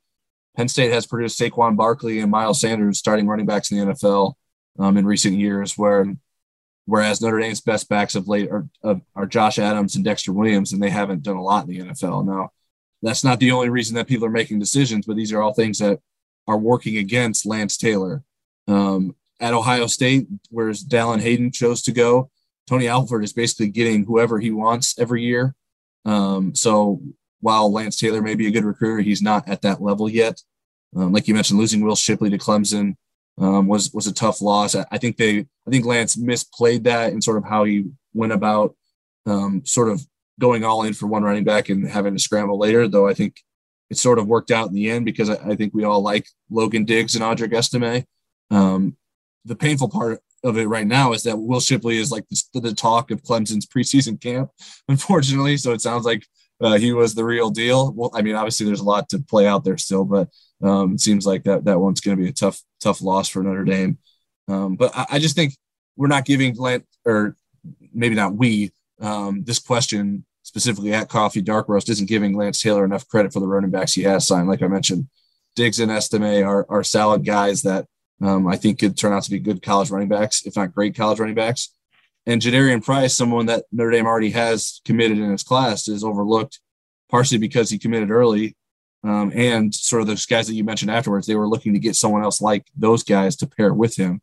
[0.56, 4.34] Penn State has produced Saquon Barkley and Miles Sanders starting running backs in the NFL
[4.78, 6.06] um, in recent years, where
[6.86, 8.68] whereas Notre Dame's best backs of late are,
[9.16, 12.26] are Josh Adams and Dexter Williams, and they haven't done a lot in the NFL.
[12.26, 12.52] Now,
[13.02, 15.80] that's not the only reason that people are making decisions, but these are all things
[15.80, 16.00] that
[16.48, 18.24] are working against Lance Taylor.
[18.68, 22.30] Um, at Ohio State, whereas Dallan Hayden chose to go,
[22.68, 25.56] Tony Alford is basically getting whoever he wants every year.
[26.06, 27.02] Um, so
[27.40, 30.42] while Lance Taylor may be a good recruiter, he's not at that level yet.
[30.96, 32.96] Um, like you mentioned, losing Will Shipley to Clemson
[33.38, 34.76] um, was was a tough loss.
[34.76, 38.34] I, I, think they, I think Lance misplayed that in sort of how he went
[38.34, 38.76] about
[39.26, 40.06] um, sort of
[40.40, 42.88] going all in for one running back and having to scramble later.
[42.88, 43.44] Though I think
[43.90, 46.28] it sort of worked out in the end because I, I think we all like
[46.50, 48.06] Logan Diggs and Audric Estime.
[48.52, 48.98] Um,
[49.46, 52.74] the painful part of it right now is that Will Shipley is like the, the
[52.74, 54.50] talk of Clemson's preseason camp,
[54.88, 55.58] unfortunately.
[55.58, 56.26] So it sounds like
[56.62, 57.94] uh, he was the real deal.
[57.94, 60.30] Well, I mean, obviously there's a lot to play out there still, but
[60.62, 63.42] um, it seems like that that one's going to be a tough tough loss for
[63.42, 63.98] Notre Dame.
[64.48, 65.54] Um, but I, I, just think
[65.96, 67.36] we're not giving Lance, or
[67.94, 72.84] maybe not we, um, this question specifically at Coffee Dark Roast isn't giving Lance Taylor
[72.84, 74.48] enough credit for the running backs he has signed.
[74.48, 75.08] Like I mentioned,
[75.56, 77.86] Diggs and Estime are, are solid guys that
[78.20, 80.96] um, I think could turn out to be good college running backs, if not great
[80.96, 81.70] college running backs.
[82.26, 86.60] And Jadarian Price, someone that Notre Dame already has committed in his class, is overlooked
[87.12, 88.56] partially because he committed early.
[89.04, 91.96] Um, and sort of those guys that you mentioned afterwards, they were looking to get
[91.96, 94.22] someone else like those guys to pair with him.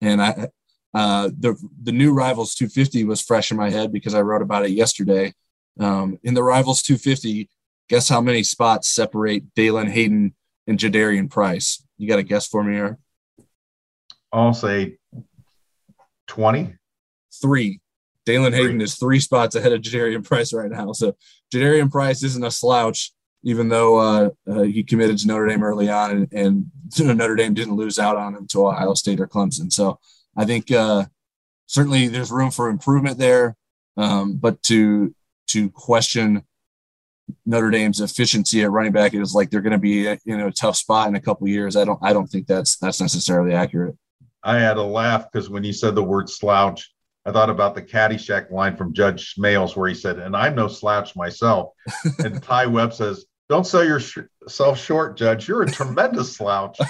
[0.00, 0.48] And I,
[0.92, 4.64] uh, the the new Rivals 250 was fresh in my head because I wrote about
[4.64, 5.32] it yesterday.
[5.78, 7.48] Um, in the Rivals 250,
[7.88, 10.34] guess how many spots separate Dallan Hayden
[10.66, 11.82] and Jadarian Price?
[11.98, 12.98] You got a guess for me, here?
[14.32, 14.98] I'll say
[16.28, 16.74] 20.
[17.40, 17.80] Three.
[18.26, 20.92] Dallan Hayden is three spots ahead of Jadarian Price right now.
[20.92, 21.16] So
[21.52, 23.12] Jadarian Price isn't a slouch,
[23.42, 26.66] even though uh, uh, he committed to Notre Dame early on, and, and
[27.16, 29.72] Notre Dame didn't lose out on him to Ohio State or Clemson.
[29.72, 29.98] So
[30.36, 31.06] I think uh,
[31.66, 33.56] certainly there's room for improvement there,
[33.96, 35.14] um, but to
[35.50, 36.42] to question
[37.46, 40.76] Notre Dame's efficiency at running back is like they're going to be in a tough
[40.76, 41.76] spot in a couple years.
[41.76, 43.96] I don't I don't think that's that's necessarily accurate.
[44.42, 46.90] I had a laugh because when you said the word slouch,
[47.26, 50.68] I thought about the Caddyshack line from Judge Smails where he said, "And I'm no
[50.68, 51.72] slouch myself."
[52.18, 55.46] and Ty Webb says, "Don't sell yourself short, Judge.
[55.46, 56.78] You're a tremendous slouch."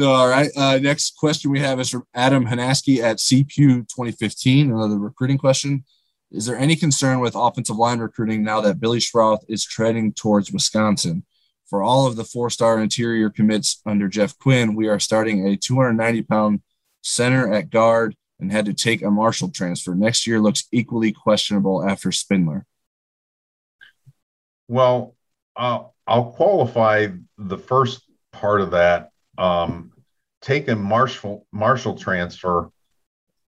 [0.00, 0.50] All right.
[0.54, 4.70] Uh, next question we have is from Adam Hanaski at CPU 2015.
[4.70, 5.84] Another recruiting question.
[6.30, 10.52] Is there any concern with offensive line recruiting now that Billy Schrauth is treading towards
[10.52, 11.24] Wisconsin?
[11.70, 15.56] For all of the four star interior commits under Jeff Quinn, we are starting a
[15.56, 16.60] 290 pound
[17.02, 19.94] center at guard and had to take a Marshall transfer.
[19.94, 22.66] Next year looks equally questionable after Spindler.
[24.68, 25.16] Well,
[25.56, 27.08] uh, I'll qualify
[27.38, 29.10] the first part of that.
[29.38, 29.92] Um,
[30.42, 32.70] take a Marshall Marshall transfer.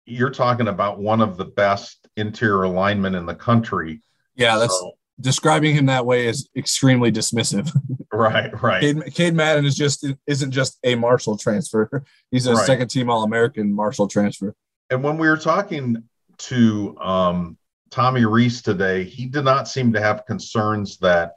[0.05, 4.03] You're talking about one of the best interior linemen in the country.
[4.35, 7.71] Yeah, that's so, describing him that way is extremely dismissive.
[8.13, 8.81] Right, right.
[8.81, 12.03] Cade, Caden Madden is just isn't just a Marshall transfer.
[12.31, 12.67] He's a right.
[12.67, 14.55] second team All American Marshall transfer.
[14.89, 16.03] And when we were talking
[16.39, 17.59] to um,
[17.91, 21.33] Tommy Rees today, he did not seem to have concerns that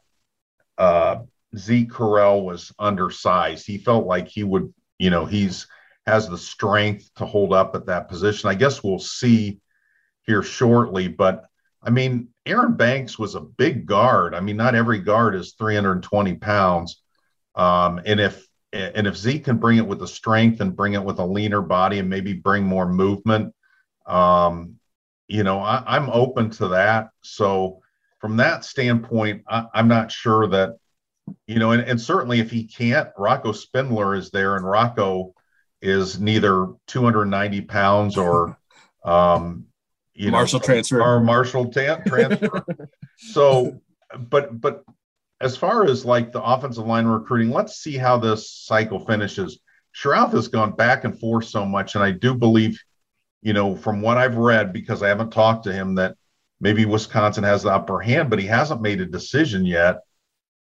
[0.77, 1.17] uh,
[1.57, 3.65] Zeke Correll was undersized.
[3.65, 5.67] He felt like he would, you know, he's
[6.05, 8.49] has the strength to hold up at that position.
[8.49, 9.59] I guess we'll see
[10.23, 11.45] here shortly, but
[11.81, 14.35] I mean, Aaron Banks was a big guard.
[14.35, 17.01] I mean, not every guard is 320 pounds.
[17.55, 21.03] Um, and if and if Zeke can bring it with the strength and bring it
[21.03, 23.53] with a leaner body and maybe bring more movement,
[24.05, 24.75] um,
[25.27, 27.09] you know, I, am open to that.
[27.21, 27.81] So
[28.19, 30.77] from that standpoint, I, I, am not sure that,
[31.47, 35.34] you know, and, and certainly if he can't, Rocco Spindler is there, and Rocco
[35.82, 38.57] is neither 290 pounds or
[39.03, 39.65] um,
[40.13, 42.65] you Marshall know, transfer or Marshall ta- transfer.
[43.17, 43.80] so,
[44.17, 44.84] but but
[45.41, 49.59] as far as like the offensive line recruiting, let's see how this cycle finishes.
[49.93, 52.80] Schrauth has gone back and forth so much, and I do believe,
[53.41, 56.15] you know, from what I've read, because I haven't talked to him, that
[56.59, 59.99] maybe Wisconsin has the upper hand, but he hasn't made a decision yet.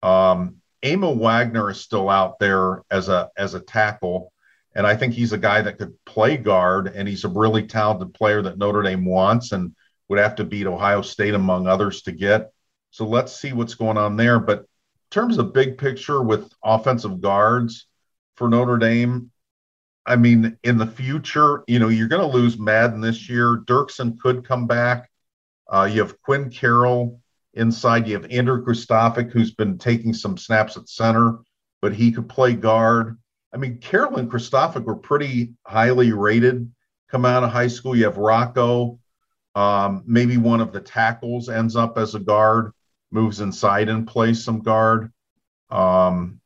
[0.03, 4.31] Um, Aamil Wagner is still out there as a as a tackle.
[4.75, 8.13] And I think he's a guy that could play guard, and he's a really talented
[8.13, 9.75] player that Notre Dame wants and
[10.07, 12.51] would have to beat Ohio State, among others, to get.
[12.91, 14.39] So let's see what's going on there.
[14.39, 14.65] But in
[15.09, 17.87] terms of big picture with offensive guards
[18.35, 19.31] for Notre Dame,
[20.05, 23.57] I mean, in the future, you know, you're going to lose Madden this year.
[23.57, 25.09] Dirksen could come back.
[25.67, 27.19] Uh, you have Quinn Carroll
[27.57, 28.07] inside.
[28.07, 31.39] You have Andrew Kristofic, who's been taking some snaps at center,
[31.81, 33.17] but he could play guard.
[33.53, 36.71] I mean, Carroll and Kristofic were pretty highly rated
[37.09, 37.95] come out of high school.
[37.95, 38.99] You have Rocco,
[39.55, 42.71] um, maybe one of the tackles ends up as a guard,
[43.11, 45.11] moves inside and plays some guard.
[45.69, 46.41] Um,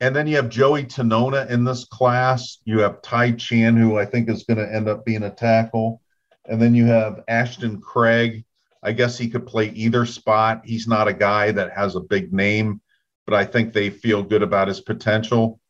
[0.00, 2.58] and then you have Joey Tanona in this class.
[2.64, 6.00] You have Ty Chan, who I think is going to end up being a tackle.
[6.44, 8.44] And then you have Ashton Craig,
[8.88, 10.62] I guess he could play either spot.
[10.64, 12.80] He's not a guy that has a big name,
[13.26, 15.60] but I think they feel good about his potential.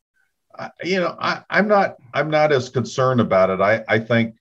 [0.57, 3.61] I, you know, I, I'm not I'm not as concerned about it.
[3.61, 4.37] I, I think,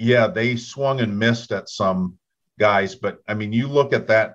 [0.00, 2.18] yeah, they swung and missed at some
[2.58, 4.34] guys, but I mean, you look at that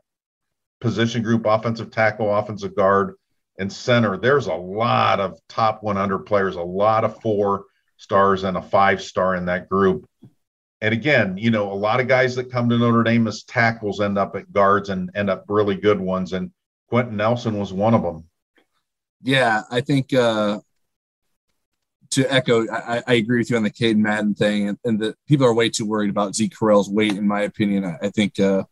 [0.80, 3.16] position group, offensive tackle, offensive guard,
[3.60, 4.16] and center.
[4.16, 7.66] There's a lot of top 100 players, a lot of four
[7.98, 10.08] stars and a five star in that group.
[10.86, 14.02] And again, you know, a lot of guys that come to Notre Dame as tackles
[14.02, 16.34] end up at guards and end up really good ones.
[16.34, 16.52] And
[16.90, 18.26] Quenton Nelson was one of them.
[19.24, 20.60] Yeah, I think uh,
[22.12, 25.16] to echo, I, I, agree with you on the Caden Madden thing, and, and the
[25.28, 27.14] people are way too worried about Zeke Correll's weight.
[27.14, 28.66] In my opinion, I, I think uh,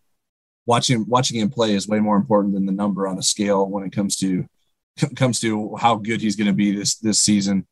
[0.68, 3.86] watching watching him play is way more important than the number on a scale when
[3.86, 4.46] it comes to
[5.16, 7.66] comes to how good he's going to be this this season.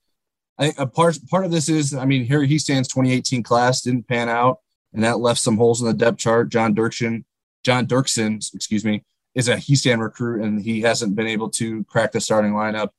[0.62, 4.08] I think a part part of this is, I mean, Harry Hiestand's 2018 class didn't
[4.08, 4.60] pan out,
[4.94, 6.50] and that left some holes in the depth chart.
[6.50, 7.24] John Dirksen,
[7.64, 9.04] John Dirksen, excuse me,
[9.34, 12.90] is a Hiestand recruit, and he hasn't been able to crack the starting lineup.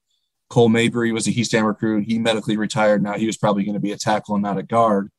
[0.50, 2.04] Cole Mabry was a Hiestand recruit.
[2.04, 3.00] He medically retired.
[3.00, 5.10] Now he was probably going to be a tackle and not a guard.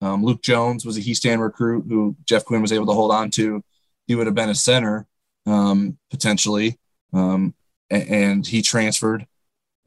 [0.00, 3.30] Um, Luke Jones was a Hiestand recruit who Jeff Quinn was able to hold on
[3.32, 3.60] to.
[4.06, 5.08] He would have been a center
[5.46, 6.78] um, potentially,
[7.12, 7.56] um,
[7.90, 9.26] and, and he transferred.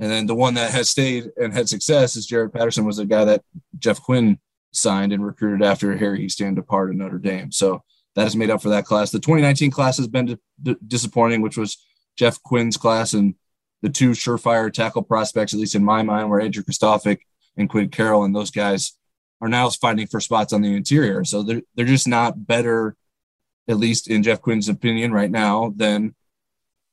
[0.01, 3.05] And then the one that has stayed and had success is Jarrett Patterson was a
[3.05, 3.43] guy that
[3.77, 4.39] Jeff Quinn
[4.73, 7.51] signed and recruited after Harry Hiestand departed Notre Dame.
[7.51, 7.83] So
[8.15, 9.11] that has made up for that class.
[9.11, 11.77] The 2019 class has been d- disappointing, which was
[12.17, 13.35] Jeff Quinn's class and
[13.83, 17.19] the two surefire tackle prospects, at least in my mind, were Andrew Kristofic
[17.57, 18.93] and Quinn Carroll, and those guys
[19.39, 21.23] are now fighting for spots on the interior.
[21.25, 22.95] So they're they're just not better,
[23.67, 26.15] at least in Jeff Quinn's opinion, right now than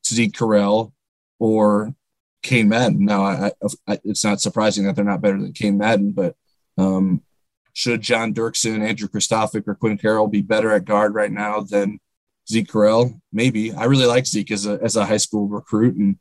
[0.07, 0.93] Zeke Correll
[1.39, 1.95] or
[2.43, 3.05] Cain Madden.
[3.05, 3.53] Now, I,
[3.87, 6.37] I, it's not surprising that they're not better than Cain Madden, but
[6.77, 7.23] um,
[7.73, 12.01] should John Dirksen, Andrew Kristofic, or Quinn Carroll be better at guard right now than
[12.49, 13.21] Zeke Correll?
[13.33, 13.73] Maybe.
[13.73, 16.17] I really like Zeke as a as a high school recruit, and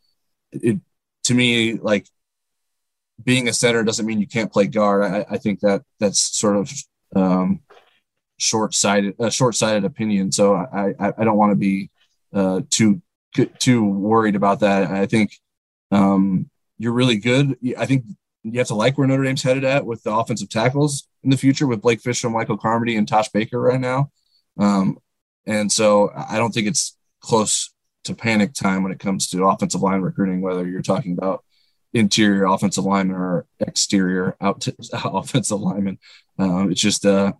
[0.51, 0.79] it
[1.23, 2.07] to me like
[3.23, 5.03] being a center doesn't mean you can't play guard.
[5.03, 6.71] I, I think that that's sort of
[7.15, 7.61] um,
[8.37, 10.31] short sighted, a short sighted opinion.
[10.31, 11.89] So I I, I don't want to be
[12.33, 13.01] uh, too
[13.59, 14.91] too worried about that.
[14.91, 15.31] I think
[15.91, 17.57] um, you're really good.
[17.77, 18.05] I think
[18.43, 21.37] you have to like where Notre Dame's headed at with the offensive tackles in the
[21.37, 24.11] future with Blake Fisher, Michael Carmody, and Tosh Baker right now.
[24.57, 24.97] Um,
[25.45, 27.73] and so I don't think it's close
[28.03, 31.43] to panic time when it comes to offensive line recruiting, whether you're talking about
[31.93, 35.99] interior offensive lineman or exterior out offensive lineman.
[36.37, 37.33] Um, it's just uh,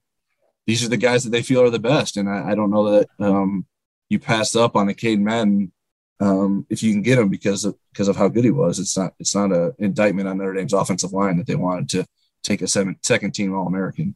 [0.65, 2.91] these are the guys that they feel are the best, and I, I don't know
[2.91, 3.65] that um,
[4.09, 5.71] you passed up on a Caden Madden
[6.19, 8.79] um, if you can get him because of because of how good he was.
[8.79, 12.05] It's not it's not an indictment on Notre Dame's offensive line that they wanted to
[12.43, 14.15] take a seven, second team All American.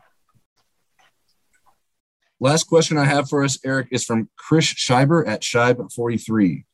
[2.39, 6.65] Last question I have for us, Eric, is from Chris Scheiber at Scheib43.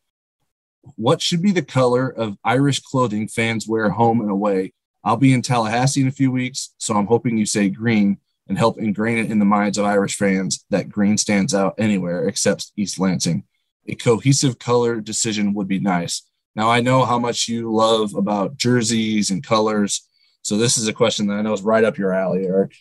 [0.95, 4.73] What should be the color of Irish clothing fans wear home and away?
[5.03, 8.17] I'll be in Tallahassee in a few weeks, so I'm hoping you say green
[8.47, 12.29] and help ingrain it in the minds of Irish fans that green stands out anywhere
[12.29, 13.43] except East Lansing
[13.87, 16.23] a cohesive color decision would be nice.
[16.55, 20.07] Now, I know how much you love about jerseys and colors.
[20.41, 22.73] So, this is a question that I know is right up your alley, Eric.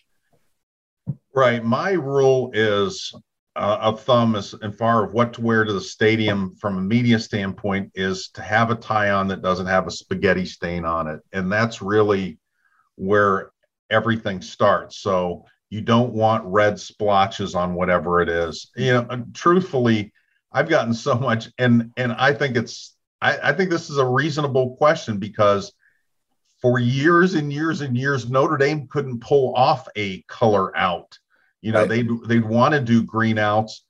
[1.34, 1.62] Right.
[1.62, 3.14] My rule is
[3.54, 6.80] uh, of thumb as in far of what to wear to the stadium from a
[6.80, 11.06] media standpoint is to have a tie on that doesn't have a spaghetti stain on
[11.06, 11.20] it.
[11.32, 12.38] And that's really
[12.96, 13.50] where
[13.90, 14.98] everything starts.
[14.98, 18.70] So, you don't want red splotches on whatever it is.
[18.76, 20.12] You know, truthfully,
[20.56, 24.06] I've gotten so much, and and I think it's I, I think this is a
[24.06, 25.70] reasonable question because
[26.62, 31.18] for years and years and years, Notre Dame couldn't pull off a color out.
[31.60, 31.88] You know, right.
[31.90, 33.84] they'd they'd want to do green outs,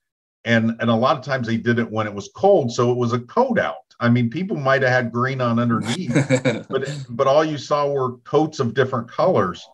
[0.44, 2.96] and and a lot of times they did it when it was cold, so it
[2.96, 3.76] was a coat out.
[4.00, 6.12] I mean, people might have had green on underneath,
[6.68, 9.64] but but all you saw were coats of different colors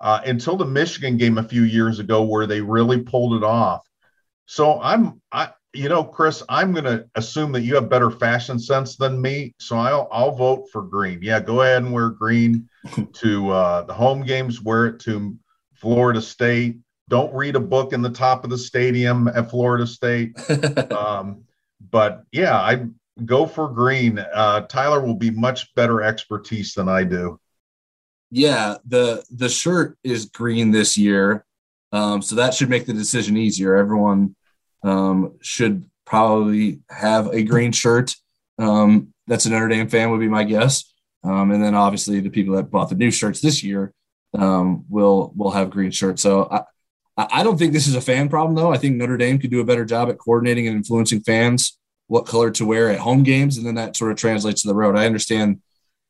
[0.00, 3.84] uh, until the Michigan game a few years ago, where they really pulled it off.
[4.46, 8.58] So I'm I you know, Chris, I'm going to assume that you have better fashion
[8.58, 11.20] sense than me, so I'll I'll vote for green.
[11.22, 12.68] Yeah, go ahead and wear green
[13.12, 14.62] to uh, the home games.
[14.62, 15.36] Wear it to
[15.74, 16.78] Florida State.
[17.08, 20.36] Don't read a book in the top of the stadium at Florida State.
[20.92, 21.44] um,
[21.90, 22.86] but yeah, I
[23.24, 24.18] go for green.
[24.18, 27.38] Uh, Tyler will be much better expertise than I do.
[28.30, 31.44] Yeah, the the shirt is green this year,
[31.92, 33.76] um, so that should make the decision easier.
[33.76, 34.34] Everyone
[34.82, 38.14] um, should probably have a green shirt.
[38.58, 40.92] Um, that's a Notre Dame fan would be my guess.
[41.24, 43.92] Um, and then obviously the people that bought the new shirts this year
[44.38, 46.22] um, will will have green shirts.
[46.22, 46.62] So I,
[47.16, 48.72] I don't think this is a fan problem, though.
[48.72, 51.78] I think Notre Dame could do a better job at coordinating and influencing fans
[52.08, 54.74] what color to wear at home games, and then that sort of translates to the
[54.74, 54.96] road.
[54.96, 55.60] I understand,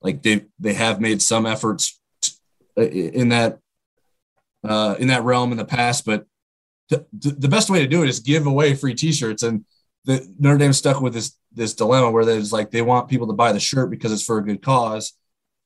[0.02, 1.98] like they they have made some efforts
[2.76, 3.58] uh, in that
[4.62, 6.26] uh, in that realm in the past, but
[6.88, 9.64] the, the best way to do it is give away free T-shirts, and
[10.04, 13.32] the Notre Dame stuck with this this dilemma where there's like they want people to
[13.32, 15.14] buy the shirt because it's for a good cause,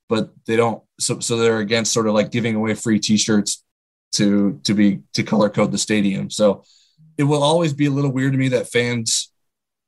[0.09, 0.83] but they don't.
[0.99, 3.63] So so they're against sort of like giving away free T-shirts
[4.13, 6.29] to to be to color code the stadium.
[6.29, 6.63] So
[7.17, 9.31] it will always be a little weird to me that fans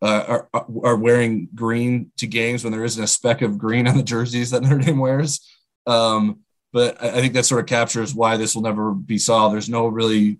[0.01, 0.49] uh, are
[0.83, 4.51] are wearing green to games when there isn't a speck of green on the jerseys
[4.51, 5.39] that Notre Dame wears.
[5.87, 6.41] Um,
[6.71, 9.53] but I, I think that sort of captures why this will never be solved.
[9.53, 10.39] There's no really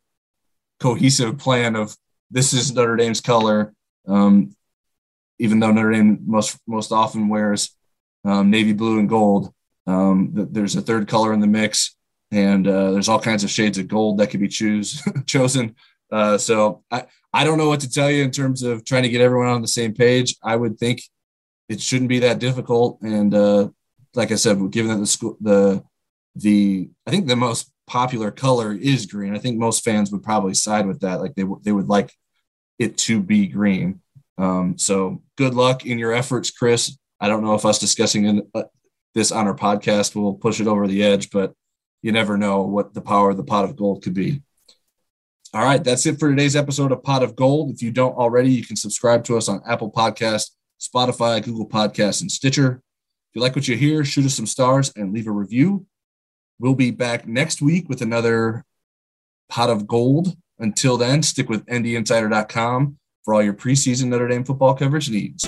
[0.84, 1.95] cohesive plan of
[2.30, 3.73] this is Notre Dame's color.
[4.05, 4.53] Um,
[5.39, 7.73] even though Notre Dame most most often wears
[8.26, 9.53] um, navy blue and gold,
[9.88, 11.95] um, there's a third color in the mix
[12.31, 15.76] and uh, there's all kinds of shades of gold that could be choose chosen.
[16.11, 19.10] Uh, so I, I don't know what to tell you in terms of trying to
[19.10, 20.35] get everyone on the same page.
[20.43, 21.01] I would think
[21.69, 22.99] it shouldn't be that difficult.
[23.01, 23.69] And uh,
[24.15, 25.84] like I said, given that the school, the
[26.35, 29.35] the I think the most popular color is green.
[29.35, 31.19] I think most fans would probably side with that.
[31.19, 32.14] Like they they would like
[32.80, 34.01] it to be green.
[34.38, 36.97] Um, so good luck in your efforts, Chris.
[37.19, 38.64] I don't know if us discussing in, uh,
[39.14, 41.53] this on our podcast will push it over the edge, but
[42.01, 44.41] you never know what the power of the pot of gold could be.
[45.53, 47.69] All right, that's it for today's episode of Pot of Gold.
[47.69, 50.49] If you don't already, you can subscribe to us on Apple Podcast,
[50.81, 52.81] Spotify, Google Podcasts, and Stitcher.
[53.30, 55.85] If you like what you hear, shoot us some stars and leave a review.
[56.64, 58.64] We'll be back next week with another
[59.49, 60.38] pot of gold.
[60.57, 65.44] Until then, stick with NDinsider.com for all your preseason Notre Dame football coverage needs.